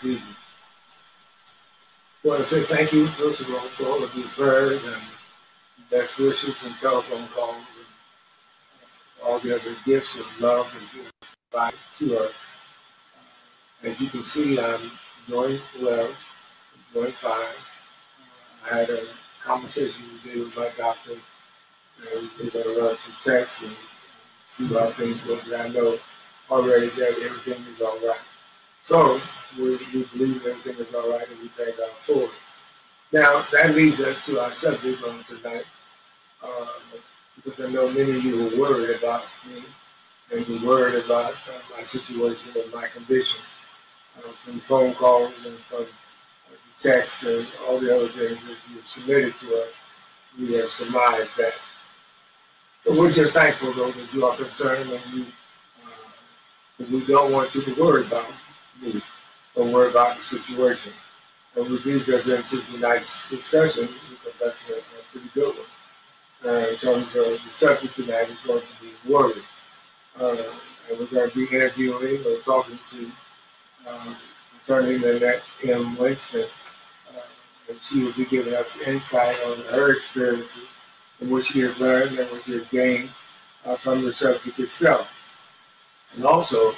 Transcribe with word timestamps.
this 0.00 0.12
evening. 0.12 0.36
I 2.24 2.28
want 2.28 2.40
to 2.40 2.46
say 2.46 2.62
thank 2.62 2.92
you, 2.92 3.06
first 3.08 3.40
of 3.40 3.50
all, 3.50 3.60
for 3.60 3.86
all 3.86 4.04
of 4.04 4.14
your 4.14 4.28
prayers 4.28 4.84
and 4.84 5.02
best 5.90 6.18
wishes 6.18 6.54
and 6.64 6.76
telephone 6.78 7.26
calls 7.28 7.56
and 7.56 7.86
all 9.24 9.38
the 9.38 9.54
other 9.54 9.74
gifts 9.84 10.16
of 10.16 10.26
love 10.40 10.72
that 10.72 10.96
you 10.96 11.08
provide 11.50 11.74
to 11.98 12.18
us. 12.18 12.34
As 13.82 14.00
you 14.00 14.08
can 14.08 14.22
see, 14.22 14.60
I'm 14.60 14.90
doing 15.26 15.60
well, 15.80 16.10
doing 16.92 17.12
fine. 17.12 17.54
I 18.70 18.76
had 18.76 18.90
a 18.90 19.06
conversation 19.42 20.04
today 20.22 20.40
with 20.40 20.56
my 20.56 20.70
doctor, 20.76 21.12
uh, 21.12 22.18
and 22.18 22.30
we're 22.38 22.50
going 22.50 22.74
to 22.74 22.80
run 22.82 22.98
some 22.98 23.14
tests 23.22 23.62
and 23.62 23.72
see 24.50 24.66
how 24.66 24.90
things 24.90 25.18
go. 25.22 25.38
I 25.56 25.68
know 25.68 25.98
already 26.50 26.88
that 26.88 27.18
everything 27.22 27.64
is 27.72 27.80
all 27.80 27.98
right. 28.06 28.18
So 28.90 29.20
we, 29.56 29.76
we 29.94 30.02
believe 30.12 30.44
everything 30.44 30.84
is 30.84 30.92
all 30.92 31.12
right, 31.12 31.24
and 31.30 31.40
we 31.40 31.46
thank 31.50 31.76
God 31.76 31.92
for 32.04 32.24
it. 32.24 32.30
Now 33.12 33.46
that 33.52 33.72
leads 33.76 34.00
us 34.00 34.26
to 34.26 34.40
our 34.40 34.50
subject 34.50 35.04
on 35.04 35.22
tonight, 35.28 35.62
uh, 36.42 36.66
because 37.36 37.64
I 37.64 37.70
know 37.70 37.88
many 37.88 38.16
of 38.16 38.24
you 38.24 38.48
are 38.48 38.60
worried 38.60 38.96
about 38.98 39.26
me 39.48 39.62
and 40.32 40.48
you're 40.48 40.66
worried 40.66 41.04
about 41.04 41.34
uh, 41.34 41.76
my 41.76 41.84
situation 41.84 42.50
and 42.60 42.74
my 42.74 42.88
condition 42.88 43.40
uh, 44.18 44.32
from 44.44 44.58
phone 44.58 44.92
calls 44.94 45.34
and 45.46 45.56
from 45.60 45.86
text 46.80 47.22
and 47.22 47.46
all 47.68 47.78
the 47.78 47.94
other 47.94 48.08
things 48.08 48.40
that 48.42 48.56
you've 48.74 48.88
submitted 48.88 49.36
to 49.38 49.54
us. 49.62 49.68
We 50.36 50.54
have 50.54 50.70
surmised 50.70 51.36
that. 51.36 51.54
So 52.82 52.98
we're 52.98 53.12
just 53.12 53.34
thankful, 53.34 53.72
though, 53.72 53.92
that 53.92 54.12
you 54.12 54.26
are 54.26 54.36
concerned 54.36 54.90
and 54.90 55.14
you, 55.14 55.26
uh, 55.84 56.86
we 56.90 57.06
don't 57.06 57.30
want 57.30 57.54
you 57.54 57.62
to 57.62 57.80
worry 57.80 58.04
about 58.04 58.26
me 58.80 59.02
or 59.54 59.64
worry 59.64 59.90
about 59.90 60.16
the 60.16 60.22
situation. 60.22 60.92
And 61.56 61.68
we 61.68 61.78
leads 61.78 62.08
us 62.08 62.28
into 62.28 62.60
tonight's 62.72 63.28
discussion 63.28 63.88
because 64.08 64.38
that's 64.40 64.68
a, 64.70 64.74
a 64.74 65.02
pretty 65.12 65.28
good 65.34 65.54
one. 65.54 65.66
Uh, 66.42 66.66
in 66.68 66.76
terms 66.76 67.14
of 67.16 67.42
the 67.44 67.50
subject 67.50 67.94
tonight 67.94 68.30
is 68.30 68.38
going 68.40 68.62
to 68.62 68.82
be 68.82 68.92
worry. 69.10 69.42
Uh, 70.18 70.36
and 70.88 70.98
we're 70.98 71.06
going 71.06 71.30
to 71.30 71.36
be 71.36 71.54
interviewing 71.54 72.24
or 72.26 72.38
talking 72.38 72.78
to 72.90 73.10
um, 73.88 74.16
Attorney 74.62 74.98
Lynette 74.98 75.42
M. 75.64 75.96
Winston 75.96 76.46
and 77.70 77.82
she 77.82 78.02
will 78.02 78.12
be 78.12 78.24
giving 78.24 78.54
us 78.54 78.80
insight 78.80 79.36
on 79.46 79.58
her 79.66 79.92
experiences 79.92 80.64
and 81.20 81.30
what 81.30 81.44
she 81.44 81.60
has 81.60 81.78
learned 81.78 82.18
and 82.18 82.30
what 82.30 82.42
she 82.42 82.52
has 82.52 82.66
gained 82.66 83.10
uh, 83.64 83.76
from 83.76 84.04
the 84.04 84.12
subject 84.12 84.58
itself. 84.58 85.14
And 86.14 86.24
also, 86.24 86.70
uh, 86.70 86.74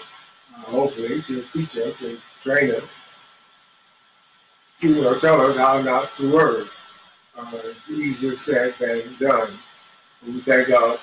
hopefully, 0.54 1.20
she'll 1.20 1.44
teach 1.44 1.76
us 1.78 2.02
and 2.02 2.18
train 2.40 2.70
us. 2.72 2.90
She 4.80 4.88
will 4.88 5.18
tell 5.18 5.40
us 5.40 5.56
how 5.56 5.80
not 5.80 6.12
to 6.16 6.32
worry. 6.32 6.66
Uh, 7.36 7.56
easier 7.88 8.36
said 8.36 8.74
than 8.78 9.14
done. 9.18 9.50
And 10.24 10.34
we 10.34 10.40
thank 10.42 10.68
God 10.68 10.98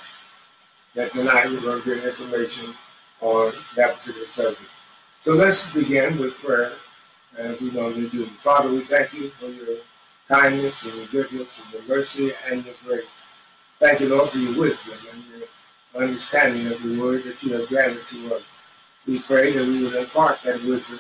that 0.94 1.12
tonight 1.12 1.50
we're 1.50 1.62
going 1.62 1.82
to 1.82 1.96
get 1.96 2.06
information 2.06 2.74
on 3.22 3.54
that 3.76 3.98
particular 3.98 4.28
subject. 4.28 4.70
So 5.22 5.34
let's 5.34 5.66
begin 5.72 6.18
with 6.20 6.36
prayer 6.36 6.74
as 7.38 7.60
we 7.62 7.72
normally 7.72 8.10
do. 8.10 8.26
Father, 8.26 8.70
we 8.70 8.82
thank 8.82 9.14
you 9.14 9.30
for 9.32 9.48
your 9.48 9.78
kindness 10.28 10.84
and 10.84 10.94
your 10.96 11.08
goodness 11.08 11.60
and 11.60 11.74
your 11.74 11.98
mercy 11.98 12.32
and 12.50 12.66
your 12.66 12.76
grace. 12.86 13.26
Thank 13.80 14.02
you, 14.02 14.10
Lord, 14.10 14.30
for 14.30 14.38
your 14.38 14.58
wisdom 14.58 14.98
and 15.12 15.24
your 15.40 16.04
understanding 16.04 16.68
of 16.68 16.82
the 16.84 17.00
word 17.00 17.24
that 17.24 17.42
you 17.44 17.54
have 17.54 17.68
granted 17.68 18.06
to 18.08 18.36
us. 18.36 18.44
We 19.10 19.18
pray 19.18 19.54
that 19.54 19.66
we 19.66 19.84
would 19.84 19.96
impart 19.96 20.44
that 20.44 20.64
wisdom 20.64 21.00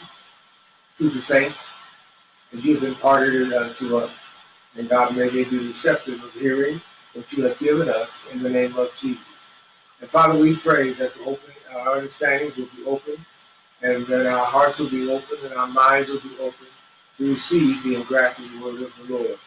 to 0.98 1.10
the 1.12 1.22
saints 1.22 1.64
as 2.52 2.66
you 2.66 2.74
have 2.74 2.84
imparted 2.84 3.36
it 3.36 3.54
unto 3.54 3.98
us. 3.98 4.10
And 4.76 4.90
God, 4.90 5.16
may 5.16 5.30
they 5.30 5.44
be 5.44 5.60
receptive 5.60 6.24
of 6.24 6.34
hearing 6.34 6.82
what 7.14 7.32
you 7.32 7.44
have 7.44 7.60
given 7.60 7.88
us 7.88 8.20
in 8.32 8.42
the 8.42 8.50
name 8.50 8.76
of 8.78 8.92
Jesus. 8.98 9.24
And 10.02 10.10
Father, 10.10 10.40
we 10.40 10.56
pray 10.56 10.94
that 10.94 11.12
open, 11.24 11.54
our 11.72 11.98
understanding 11.98 12.52
will 12.58 12.70
be 12.76 12.84
open 12.88 13.24
and 13.84 14.08
that 14.08 14.26
our 14.26 14.44
hearts 14.44 14.80
will 14.80 14.90
be 14.90 15.08
open 15.08 15.38
and 15.44 15.54
our 15.54 15.68
minds 15.68 16.10
will 16.10 16.22
be 16.22 16.36
open 16.40 16.66
to 17.20 17.32
receive 17.32 17.84
the 17.84 17.94
engrafted 17.94 18.60
word 18.60 18.82
of 18.82 18.92
the 18.98 19.14
Lord. 19.14 19.38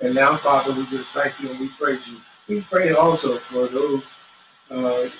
And 0.00 0.14
now, 0.14 0.38
Father, 0.38 0.72
we 0.72 0.86
just 0.86 1.10
thank 1.10 1.38
you 1.38 1.50
and 1.50 1.60
we 1.60 1.68
praise 1.68 2.00
you. 2.08 2.16
We 2.48 2.62
pray 2.62 2.92
also 2.92 3.36
for 3.36 3.66
those 3.66 4.04
uh, 4.70 5.10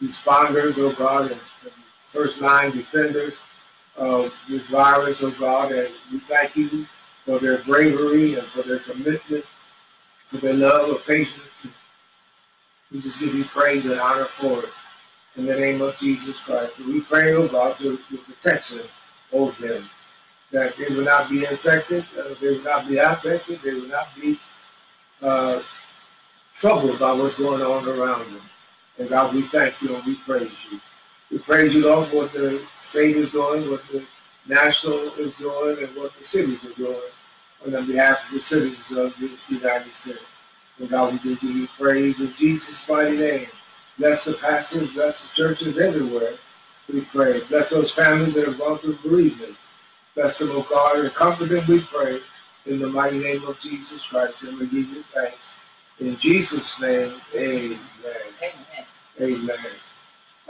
responders, 0.00 0.78
oh 0.78 0.92
God, 0.92 1.32
and, 1.32 1.40
and 1.62 1.72
first 2.12 2.40
line 2.40 2.72
defenders 2.72 3.40
of 3.96 4.34
this 4.48 4.68
virus, 4.68 5.22
oh 5.22 5.30
God, 5.32 5.72
and 5.72 5.92
we 6.12 6.18
thank 6.20 6.56
you 6.56 6.86
for 7.24 7.38
their 7.38 7.58
bravery 7.58 8.34
and 8.34 8.46
for 8.48 8.62
their 8.62 8.78
commitment, 8.78 9.44
for 10.28 10.38
their 10.38 10.54
love 10.54 10.88
of 10.90 11.06
patience. 11.06 11.44
We 12.90 13.00
just 13.00 13.20
give 13.20 13.34
you 13.34 13.44
praise 13.44 13.86
and 13.86 14.00
honor 14.00 14.24
for 14.24 14.64
it 14.64 14.70
in 15.36 15.46
the 15.46 15.54
name 15.54 15.80
of 15.80 15.96
Jesus 15.98 16.38
Christ. 16.40 16.80
We 16.80 17.00
pray, 17.02 17.32
oh 17.34 17.46
God, 17.48 17.80
your, 17.80 17.98
your 18.10 18.20
protection 18.22 18.80
over 19.32 19.66
them, 19.66 19.90
that 20.50 20.76
they 20.76 20.88
will 20.88 21.04
not 21.04 21.30
be 21.30 21.44
infected, 21.44 22.04
uh, 22.18 22.34
they 22.40 22.48
will 22.48 22.64
not 22.64 22.88
be 22.88 22.96
affected, 22.98 23.60
they 23.62 23.74
will 23.74 23.86
not 23.88 24.08
be 24.20 24.40
uh, 25.22 25.62
troubled 26.54 26.98
by 26.98 27.12
what's 27.12 27.36
going 27.36 27.62
on 27.62 27.88
around 27.88 28.34
them. 28.34 28.42
And 28.98 29.08
God, 29.08 29.34
we 29.34 29.42
thank 29.42 29.80
you 29.82 29.94
and 29.94 30.04
we 30.04 30.16
praise 30.16 30.50
you. 30.70 30.80
We 31.30 31.38
praise 31.38 31.74
you, 31.74 31.84
Lord, 31.84 32.08
for 32.08 32.16
what 32.16 32.32
the 32.32 32.62
state 32.76 33.16
is 33.16 33.30
doing, 33.30 33.70
what 33.70 33.86
the 33.88 34.04
national 34.46 34.98
is 35.14 35.36
doing, 35.36 35.78
and 35.84 35.96
what 35.96 36.16
the 36.18 36.24
cities 36.24 36.64
are 36.64 36.74
doing 36.74 37.00
on 37.64 37.86
behalf 37.86 38.26
of 38.26 38.34
the 38.34 38.40
citizens 38.40 38.96
of 38.96 39.14
the 39.18 39.54
United 39.54 39.92
States. 39.92 40.20
And 40.78 40.88
God, 40.88 41.12
we 41.12 41.18
just 41.30 41.42
give 41.42 41.50
you 41.54 41.68
praise 41.78 42.20
in 42.20 42.32
Jesus' 42.34 42.88
mighty 42.88 43.16
name. 43.16 43.46
Bless 43.98 44.24
the 44.24 44.34
pastors, 44.34 44.90
bless 44.90 45.22
the 45.22 45.28
churches 45.34 45.78
everywhere. 45.78 46.34
We 46.92 47.02
pray. 47.02 47.40
Bless 47.44 47.70
those 47.70 47.92
families 47.92 48.34
that 48.34 48.46
have 48.46 48.58
gone 48.58 48.78
through 48.78 48.98
bereavement. 49.04 49.56
Bless 50.14 50.38
them, 50.38 50.50
O 50.52 50.62
God, 50.62 50.98
and 50.98 51.14
comfort 51.14 51.50
them, 51.50 51.62
we 51.68 51.80
pray. 51.80 52.20
In 52.66 52.78
the 52.78 52.88
mighty 52.88 53.18
name 53.18 53.44
of 53.44 53.60
Jesus 53.60 54.04
Christ, 54.06 54.42
and 54.42 54.58
we 54.58 54.66
give 54.66 54.88
you 54.90 55.04
thanks. 55.14 55.52
In 55.98 56.16
Jesus' 56.18 56.80
name, 56.80 57.14
amen. 57.34 57.78
Amen. 58.42 58.86
Amen. 59.20 59.72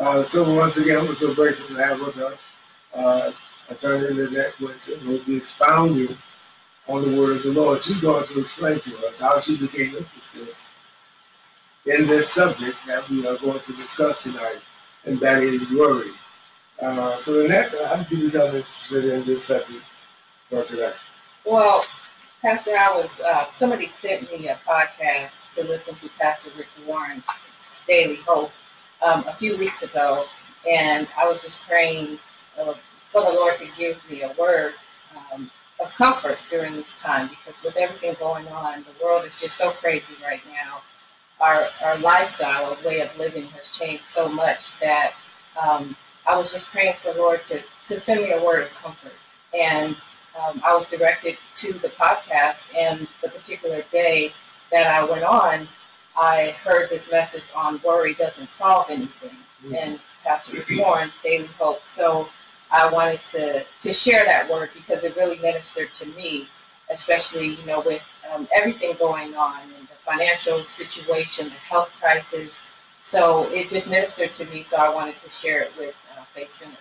Uh, 0.01 0.25
so 0.25 0.51
once 0.55 0.79
again, 0.79 1.07
we're 1.07 1.15
so 1.15 1.35
grateful 1.35 1.77
to 1.77 1.83
have 1.83 2.01
with 2.01 2.17
us 2.17 2.49
uh, 2.95 3.31
Attorney 3.69 4.09
Lynette 4.15 4.59
Winston, 4.59 4.99
who 5.01 5.11
will 5.11 5.25
be 5.25 5.37
expounding 5.37 6.17
on 6.89 7.03
the 7.03 7.21
word 7.21 7.37
of 7.37 7.43
the 7.43 7.53
Lord. 7.53 7.83
She's 7.83 8.01
going 8.01 8.27
to 8.27 8.41
explain 8.41 8.81
to 8.81 9.07
us 9.07 9.21
how 9.21 9.39
she 9.41 9.59
became 9.59 9.95
interested 9.95 10.57
in 11.85 12.07
this 12.07 12.31
subject 12.31 12.79
that 12.87 13.07
we 13.11 13.27
are 13.27 13.37
going 13.37 13.61
to 13.61 13.73
discuss 13.75 14.23
tonight, 14.23 14.61
and 15.05 15.21
that 15.21 15.43
is 15.43 15.71
worry. 15.71 16.13
Uh, 16.81 17.19
so, 17.19 17.45
Annette, 17.45 17.75
how 17.85 17.97
did 17.97 18.11
you 18.19 18.31
become 18.31 18.57
interested 18.57 19.05
in 19.05 19.23
this 19.25 19.45
subject 19.45 19.85
for 20.49 20.65
today? 20.65 20.95
Well, 21.45 21.85
Pastor, 22.41 22.75
I 22.75 22.97
was 22.97 23.21
uh, 23.21 23.53
somebody 23.55 23.87
sent 23.87 24.33
me 24.33 24.49
a 24.49 24.59
podcast 24.67 25.35
to 25.57 25.65
listen 25.65 25.95
to 25.97 26.09
Pastor 26.19 26.49
Rick 26.57 26.69
Warren's 26.87 27.25
Daily 27.87 28.17
Hope 28.17 28.51
um, 29.03 29.25
a 29.27 29.35
few 29.35 29.57
weeks 29.57 29.83
ago, 29.83 30.27
and 30.69 31.09
I 31.17 31.27
was 31.27 31.43
just 31.43 31.63
praying 31.63 32.19
uh, 32.59 32.75
for 33.11 33.23
the 33.23 33.31
Lord 33.31 33.57
to 33.57 33.67
give 33.77 34.01
me 34.11 34.23
a 34.23 34.33
word 34.39 34.75
um, 35.33 35.51
of 35.81 35.91
comfort 35.95 36.39
during 36.51 36.77
this 36.77 36.95
time 37.01 37.29
because 37.29 37.55
with 37.65 37.77
everything 37.77 38.15
going 38.19 38.47
on, 38.49 38.85
the 38.85 39.05
world 39.05 39.25
is 39.25 39.41
just 39.41 39.57
so 39.57 39.71
crazy 39.71 40.15
right 40.23 40.43
now 40.47 40.83
our, 41.41 41.69
our 41.83 41.99
lifestyle, 41.99 42.67
our 42.67 42.77
way 42.87 43.01
of 43.01 43.17
living 43.19 43.47
has 43.47 43.77
changed 43.77 44.07
so 44.07 44.29
much 44.29 44.79
that 44.81 45.15
um, 45.61 45.97
I 46.27 46.37
was 46.37 46.53
just 46.53 46.67
praying 46.67 46.95
for 46.95 47.13
the 47.13 47.19
Lord 47.19 47.45
to, 47.47 47.63
to 47.89 47.99
send 47.99 48.23
me 48.23 48.33
a 48.33 48.45
word 48.45 48.65
of 48.65 48.75
comfort. 48.75 49.13
And 49.55 49.97
um, 50.41 50.63
I 50.65 50.75
was 50.77 50.87
directed 50.89 51.39
to 51.57 51.73
the 51.73 51.89
podcast, 51.89 52.63
and 52.77 53.09
the 53.23 53.29
particular 53.29 53.83
day 53.91 54.33
that 54.71 54.87
I 54.87 55.05
went 55.05 55.25
on, 55.25 55.67
I 56.17 56.51
heard 56.63 56.91
this 56.91 57.11
message 57.11 57.45
on 57.55 57.81
worry 57.85 58.15
doesn't 58.15 58.53
solve 58.53 58.91
anything, 58.91 59.31
mm-hmm. 59.65 59.75
and 59.75 60.01
Pastor 60.25 60.65
Warren's 60.77 61.15
Daily 61.23 61.49
Hope. 61.59 61.83
So 61.87 62.29
I 62.71 62.89
wanted 62.89 63.25
to 63.27 63.65
to 63.83 63.93
share 63.93 64.25
that 64.25 64.49
word 64.51 64.71
because 64.75 65.05
it 65.05 65.17
really 65.17 65.39
ministered 65.39 65.93
to 65.95 66.07
me, 66.09 66.47
especially 66.91 67.49
you 67.49 67.67
know 67.67 67.81
with 67.81 68.03
um, 68.33 68.49
everything 68.55 68.95
going 68.99 69.35
on 69.35 69.61
and 69.63 69.89
the 69.89 69.95
financial 70.05 70.63
situation, 70.65 71.47
the 71.47 71.55
health 71.55 71.93
crisis. 72.01 72.61
So 73.01 73.45
it 73.51 73.71
just 73.71 73.89
ministered 73.89 74.35
to 74.35 74.45
me, 74.47 74.63
so 74.63 74.77
I 74.77 74.93
wanted 74.93 75.21
to 75.23 75.31
share 75.31 75.63
it 75.63 75.73
with 75.79 75.95
uh, 76.13 76.25
Faith 76.35 76.55
Center. 76.55 76.77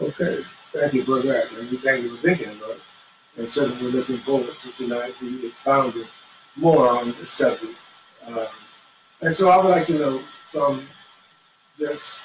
Okay, 0.00 0.44
thank 0.72 0.94
you 0.94 1.04
for 1.04 1.20
that. 1.20 1.50
And 1.52 1.68
we 1.70 1.76
thank 1.78 2.04
you 2.04 2.16
for 2.16 2.22
thinking 2.22 2.50
of 2.50 2.62
us. 2.62 2.80
And 3.36 3.50
certainly 3.50 3.82
we're 3.82 3.90
looking 3.90 4.18
forward 4.18 4.58
to 4.58 4.72
tonight 4.72 5.14
being 5.20 5.44
expounded 5.44 6.06
more 6.56 6.88
on 6.88 7.12
the 7.12 7.26
subject. 7.26 7.74
Um, 8.26 8.46
and 9.22 9.34
so 9.34 9.50
I 9.50 9.56
would 9.56 9.70
like 9.70 9.86
to 9.86 9.98
know 9.98 10.18
from 10.52 10.86
just 11.78 12.18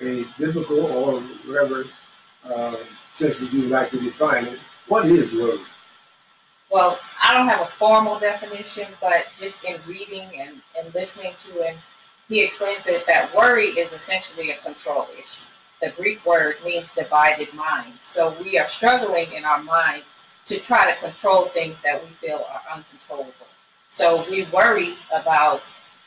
a 0.00 0.24
biblical 0.38 0.86
or 0.86 1.20
whatever 1.46 1.84
uh, 2.44 2.76
since 3.12 3.42
you 3.52 3.62
like 3.62 3.90
to 3.90 4.00
define 4.00 4.46
it, 4.46 4.58
what 4.86 5.06
is 5.06 5.32
worry? 5.34 5.58
Well, 6.70 6.98
I 7.22 7.34
don't 7.34 7.48
have 7.48 7.60
a 7.60 7.66
formal 7.66 8.18
definition, 8.18 8.86
but 9.00 9.26
just 9.34 9.62
in 9.64 9.80
reading 9.86 10.28
and, 10.38 10.60
and 10.78 10.94
listening 10.94 11.32
to 11.38 11.62
him, 11.62 11.76
he 12.28 12.42
explains 12.42 12.84
that, 12.84 13.06
that 13.06 13.34
worry 13.34 13.68
is 13.68 13.92
essentially 13.92 14.50
a 14.50 14.56
control 14.58 15.08
issue. 15.18 15.44
The 15.80 15.90
Greek 15.90 16.24
word 16.26 16.56
means 16.64 16.92
divided 16.92 17.52
mind. 17.54 17.94
So 18.02 18.34
we 18.42 18.58
are 18.58 18.66
struggling 18.66 19.32
in 19.32 19.44
our 19.44 19.62
minds 19.62 20.08
to 20.46 20.58
try 20.58 20.92
to 20.92 21.00
control 21.00 21.46
things 21.46 21.76
that 21.82 22.02
we 22.02 22.10
feel 22.26 22.46
are 22.50 22.62
uncontrollable. 22.74 23.32
So 23.98 24.24
we 24.30 24.44
worry 24.44 24.94
about 25.12 25.60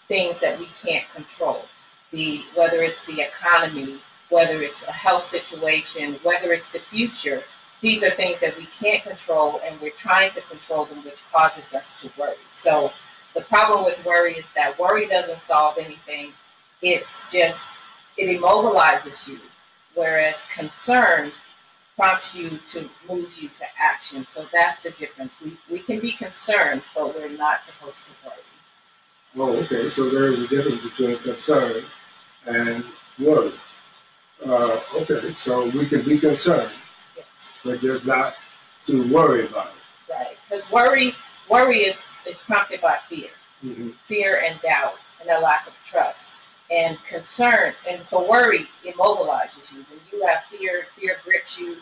things 0.08 0.40
that 0.40 0.58
we 0.58 0.70
can't 0.82 1.06
control. 1.14 1.66
The 2.12 2.42
whether 2.56 2.84
it's 2.84 3.04
the 3.04 3.20
economy, 3.20 4.00
whether 4.30 4.62
it's 4.62 4.88
a 4.88 4.94
health 4.94 5.26
situation, 5.26 6.14
whether 6.24 6.54
it's 6.54 6.72
the 6.72 6.80
future, 6.80 7.44
these 7.82 8.02
are 8.02 8.10
things 8.10 8.40
that 8.40 8.58
we 8.58 8.66
can't 8.68 9.04
control 9.04 9.60
and 9.66 9.80
we're 9.82 9.90
trying 9.90 10.32
to 10.32 10.42
control 10.44 10.86
them, 10.86 11.04
which 11.04 11.22
causes 11.34 11.74
us 11.74 11.94
to 12.02 12.10
worry. 12.18 12.36
So 12.54 12.94
the 13.34 13.42
problem 13.42 13.84
with 13.84 14.06
worry 14.06 14.36
is 14.36 14.46
that 14.56 14.80
worry 14.80 15.08
doesn't 15.08 15.42
solve 15.42 15.78
anything. 15.78 16.32
It's 16.82 17.20
just, 17.30 17.68
it 18.16 18.40
immobilizes 18.40 19.28
you, 19.28 19.38
whereas 19.96 20.46
concern 20.56 21.34
prompts 22.02 22.36
you 22.36 22.58
to 22.68 22.90
move 23.08 23.40
you 23.40 23.50
to 23.60 23.66
action. 23.78 24.26
So 24.26 24.48
that's 24.52 24.82
the 24.82 24.90
difference. 24.92 25.32
We, 25.44 25.56
we 25.70 25.80
can 25.80 26.00
be 26.00 26.14
concerned, 26.14 26.82
but 26.96 27.14
we're 27.14 27.30
not 27.30 27.64
supposed 27.64 27.98
to 27.98 28.28
worry. 28.28 28.40
Oh, 29.38 29.64
okay. 29.64 29.88
So 29.88 30.10
there 30.10 30.26
is 30.26 30.42
a 30.42 30.48
difference 30.48 30.82
between 30.82 31.18
concern 31.20 31.84
and 32.48 32.84
worry. 33.20 33.54
Uh, 34.44 34.80
okay, 34.96 35.32
so 35.34 35.70
we 35.70 35.86
can 35.86 36.02
be 36.02 36.18
concerned 36.18 36.72
but 37.64 37.80
just 37.80 38.06
not 38.08 38.34
to 38.86 39.14
worry 39.14 39.46
about 39.46 39.68
it. 39.68 40.12
Right, 40.12 40.38
because 40.50 40.70
worry 40.72 41.14
worry 41.50 41.82
is 41.82 42.12
is 42.28 42.40
prompted 42.40 42.82
by 42.82 42.98
fear, 43.08 43.30
mm-hmm. 43.64 43.90
fear 44.08 44.42
and 44.44 44.60
doubt, 44.62 44.96
and 45.20 45.30
a 45.30 45.40
lack 45.40 45.68
of 45.68 45.80
trust 45.84 46.30
and 46.72 46.98
concern. 47.04 47.74
And 47.88 48.06
so 48.08 48.28
worry 48.28 48.68
immobilizes 48.86 49.74
you. 49.74 49.86
When 49.90 50.00
you 50.12 50.28
have 50.28 50.44
fear, 50.46 50.88
fear 50.96 51.18
grips 51.24 51.60
you. 51.60 51.78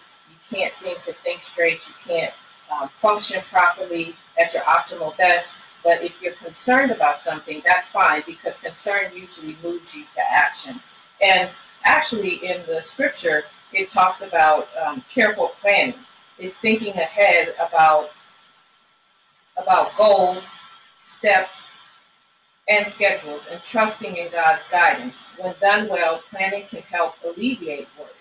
Can't 0.50 0.76
seem 0.76 0.96
to 1.06 1.14
think 1.14 1.44
straight. 1.44 1.88
You 1.88 1.94
can't 2.06 2.34
um, 2.72 2.90
function 2.90 3.42
properly 3.50 4.16
at 4.40 4.54
your 4.54 4.64
optimal 4.64 5.16
best. 5.18 5.54
But 5.84 6.04
if 6.04 6.22
you're 6.22 6.34
concerned 6.34 6.92
about 6.92 7.22
something, 7.22 7.62
that's 7.66 7.90
fine 7.90 8.24
because 8.26 8.58
concern 8.60 9.12
usually 9.16 9.56
moves 9.64 9.96
you 9.96 10.04
to 10.16 10.22
action. 10.30 10.80
And 11.22 11.50
actually, 11.86 12.36
in 12.36 12.62
the 12.68 12.82
scripture, 12.82 13.44
it 13.72 13.90
talks 13.90 14.22
about 14.22 14.68
um, 14.84 15.04
careful 15.10 15.54
planning. 15.62 15.96
Is 16.38 16.54
thinking 16.54 16.94
ahead 16.94 17.54
about 17.60 18.12
about 19.58 19.96
goals, 19.98 20.44
steps, 21.04 21.64
and 22.70 22.88
schedules, 22.88 23.42
and 23.52 23.62
trusting 23.62 24.16
in 24.16 24.32
God's 24.32 24.66
guidance. 24.70 25.16
When 25.38 25.54
done 25.60 25.90
well, 25.90 26.22
planning 26.30 26.66
can 26.68 26.82
help 26.84 27.16
alleviate 27.26 27.90
worry. 27.98 28.19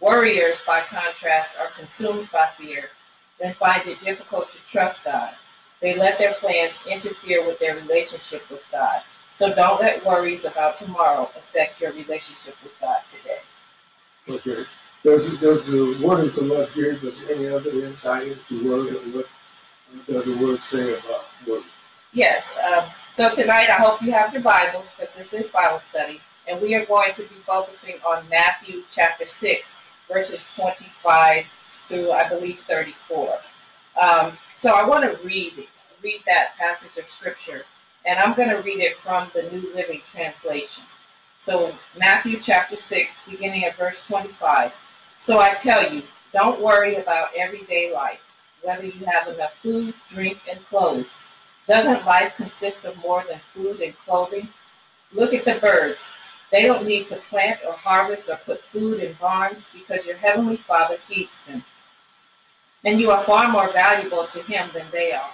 Warriors, 0.00 0.60
by 0.66 0.80
contrast, 0.80 1.50
are 1.60 1.68
consumed 1.78 2.30
by 2.32 2.48
fear 2.58 2.88
and 3.40 3.54
find 3.56 3.86
it 3.86 4.00
difficult 4.00 4.50
to 4.50 4.58
trust 4.66 5.04
God. 5.04 5.34
They 5.80 5.96
let 5.96 6.18
their 6.18 6.34
plans 6.34 6.78
interfere 6.90 7.46
with 7.46 7.58
their 7.58 7.76
relationship 7.76 8.48
with 8.50 8.62
God. 8.72 9.02
So 9.38 9.54
don't 9.54 9.80
let 9.80 10.04
worries 10.04 10.44
about 10.44 10.78
tomorrow 10.78 11.30
affect 11.36 11.80
your 11.80 11.92
relationship 11.92 12.56
with 12.62 12.72
God 12.80 12.98
today. 13.10 13.40
Okay. 14.28 14.66
Does, 15.02 15.38
does 15.38 15.66
the 15.66 15.96
word 16.02 16.32
come 16.34 16.52
up 16.52 16.70
here? 16.72 16.94
Does 16.94 17.28
any 17.30 17.48
other 17.48 17.70
insight 17.70 18.28
into 18.28 18.68
word? 18.68 18.94
What 19.14 19.26
does 20.06 20.26
the 20.26 20.36
word 20.36 20.62
say 20.62 20.92
about 20.92 21.24
word? 21.46 21.62
Yes. 22.12 22.44
Um, 22.70 22.84
so 23.14 23.34
tonight, 23.34 23.70
I 23.70 23.80
hope 23.80 24.02
you 24.02 24.12
have 24.12 24.32
your 24.32 24.42
Bibles 24.42 24.86
because 24.98 25.30
this 25.30 25.32
is 25.32 25.50
Bible 25.50 25.80
study, 25.80 26.20
and 26.46 26.60
we 26.60 26.74
are 26.74 26.84
going 26.84 27.14
to 27.14 27.22
be 27.22 27.36
focusing 27.46 27.96
on 28.06 28.28
Matthew 28.28 28.82
chapter 28.90 29.24
six, 29.24 29.74
verses 30.12 30.48
twenty-five 30.54 31.46
through 31.70 32.12
I 32.12 32.28
believe 32.28 32.58
thirty-four. 32.60 33.38
Um, 34.00 34.32
so 34.56 34.72
I 34.72 34.86
want 34.86 35.04
to 35.04 35.18
read 35.26 35.52
read 36.02 36.20
that 36.26 36.56
passage 36.58 36.96
of 37.02 37.08
scripture, 37.08 37.64
and 38.04 38.18
I'm 38.18 38.34
going 38.34 38.48
to 38.50 38.62
read 38.62 38.80
it 38.80 38.96
from 38.96 39.30
the 39.34 39.42
New 39.44 39.72
Living 39.74 40.00
Translation. 40.04 40.84
So 41.42 41.74
Matthew 41.98 42.38
chapter 42.40 42.76
six, 42.76 43.22
beginning 43.28 43.64
at 43.64 43.76
verse 43.76 44.06
twenty-five. 44.06 44.72
So 45.18 45.38
I 45.38 45.54
tell 45.54 45.92
you, 45.92 46.02
don't 46.32 46.60
worry 46.60 46.96
about 46.96 47.28
everyday 47.36 47.92
life, 47.92 48.20
whether 48.62 48.84
you 48.84 49.04
have 49.04 49.28
enough 49.28 49.54
food, 49.62 49.94
drink, 50.08 50.38
and 50.50 50.64
clothes. 50.68 51.16
Doesn't 51.68 52.04
life 52.04 52.36
consist 52.36 52.84
of 52.84 52.96
more 52.98 53.22
than 53.28 53.38
food 53.38 53.80
and 53.80 53.96
clothing? 53.98 54.48
Look 55.12 55.34
at 55.34 55.44
the 55.44 55.54
birds. 55.54 56.06
They 56.52 56.64
don't 56.64 56.86
need 56.86 57.06
to 57.08 57.16
plant 57.16 57.60
or 57.66 57.72
harvest 57.72 58.28
or 58.28 58.36
put 58.36 58.64
food 58.64 59.00
in 59.00 59.12
barns 59.14 59.68
because 59.72 60.06
your 60.06 60.16
heavenly 60.16 60.56
Father 60.56 60.96
feeds 60.96 61.38
them. 61.46 61.64
And 62.84 63.00
you 63.00 63.10
are 63.10 63.22
far 63.22 63.48
more 63.48 63.70
valuable 63.72 64.26
to 64.26 64.42
Him 64.42 64.68
than 64.72 64.86
they 64.90 65.12
are. 65.12 65.30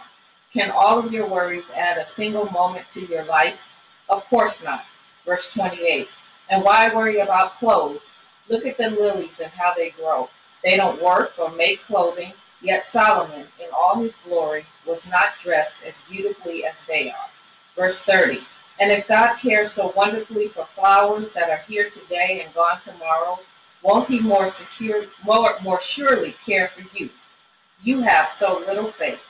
Can 0.53 0.71
all 0.71 0.99
of 0.99 1.13
your 1.13 1.27
worries 1.27 1.71
add 1.75 1.99
a 1.99 2.07
single 2.07 2.51
moment 2.51 2.91
to 2.91 3.05
your 3.07 3.25
life? 3.25 3.63
Of 4.09 4.25
course 4.27 4.63
not. 4.63 4.85
Verse 5.25 5.53
28. 5.53 6.09
And 6.49 6.63
why 6.63 6.95
worry 6.95 7.21
about 7.21 7.59
clothes? 7.59 8.13
Look 8.49 8.67
at 8.67 8.79
the 8.79 8.91
lilies 8.91 9.41
and 9.41 9.51
how 9.53 9.75
they 9.75 9.91
grow. 9.91 10.29
They 10.65 10.77
don't 10.77 11.03
work 11.03 11.35
or 11.39 11.51
make 11.51 11.83
clothing, 11.85 12.33
yet 12.61 12.87
Solomon, 12.87 13.47
in 13.61 13.69
all 13.73 13.97
his 13.97 14.17
glory, 14.17 14.67
was 14.87 15.07
not 15.09 15.37
dressed 15.37 15.79
as 15.87 15.95
beautifully 16.09 16.65
as 16.65 16.75
they 16.87 17.11
are. 17.11 17.29
Verse 17.75 17.99
30. 17.99 18.41
And 18.79 18.93
if 18.93 19.09
God 19.09 19.37
cares 19.37 19.73
so 19.73 19.93
wonderfully 19.97 20.49
for 20.49 20.67
flowers 20.75 21.31
that 21.33 21.49
are 21.49 21.65
here 21.69 21.89
today 21.89 22.43
and 22.45 22.55
gone 22.55 22.81
tomorrow, 22.83 23.39
won't 23.83 24.09
he 24.09 24.21
more 24.21 24.47
secure 24.47 25.05
more, 25.25 25.57
more 25.63 25.81
surely 25.81 26.33
care 26.45 26.69
for 26.69 26.85
you? 26.97 27.09
You 27.83 28.01
have 28.01 28.29
so 28.29 28.59
little 28.67 28.89
faith. 28.89 29.21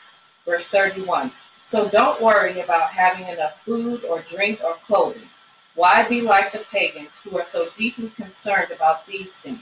Verse 0.45 0.67
31. 0.67 1.31
So 1.67 1.89
don't 1.89 2.23
worry 2.23 2.61
about 2.61 2.91
having 2.91 3.29
enough 3.29 3.61
food 3.65 4.05
or 4.05 4.21
drink 4.21 4.61
or 4.65 4.75
clothing. 4.87 5.29
Why 5.75 6.03
be 6.09 6.23
like 6.23 6.53
the 6.53 6.65
pagans 6.71 7.13
who 7.23 7.37
are 7.39 7.45
so 7.45 7.69
deeply 7.77 8.11
concerned 8.11 8.71
about 8.71 9.07
these 9.07 9.35
things? 9.35 9.61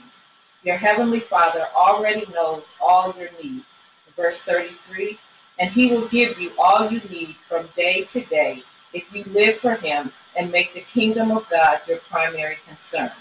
Your 0.63 0.77
heavenly 0.77 1.19
Father 1.19 1.67
already 1.75 2.25
knows 2.33 2.63
all 2.81 3.13
your 3.19 3.29
needs. 3.43 3.77
Verse 4.15 4.41
33 4.41 5.19
And 5.59 5.69
he 5.71 5.91
will 5.91 6.07
give 6.07 6.39
you 6.39 6.51
all 6.57 6.89
you 6.89 7.01
need 7.09 7.35
from 7.47 7.67
day 7.75 8.03
to 8.05 8.21
day 8.21 8.63
if 8.95 9.13
you 9.13 9.23
live 9.33 9.57
for 9.57 9.75
him 9.75 10.11
and 10.37 10.51
make 10.51 10.73
the 10.73 10.81
kingdom 10.81 11.31
of 11.31 11.47
God 11.49 11.81
your 11.87 11.97
primary 11.97 12.57
concern. 12.67 13.11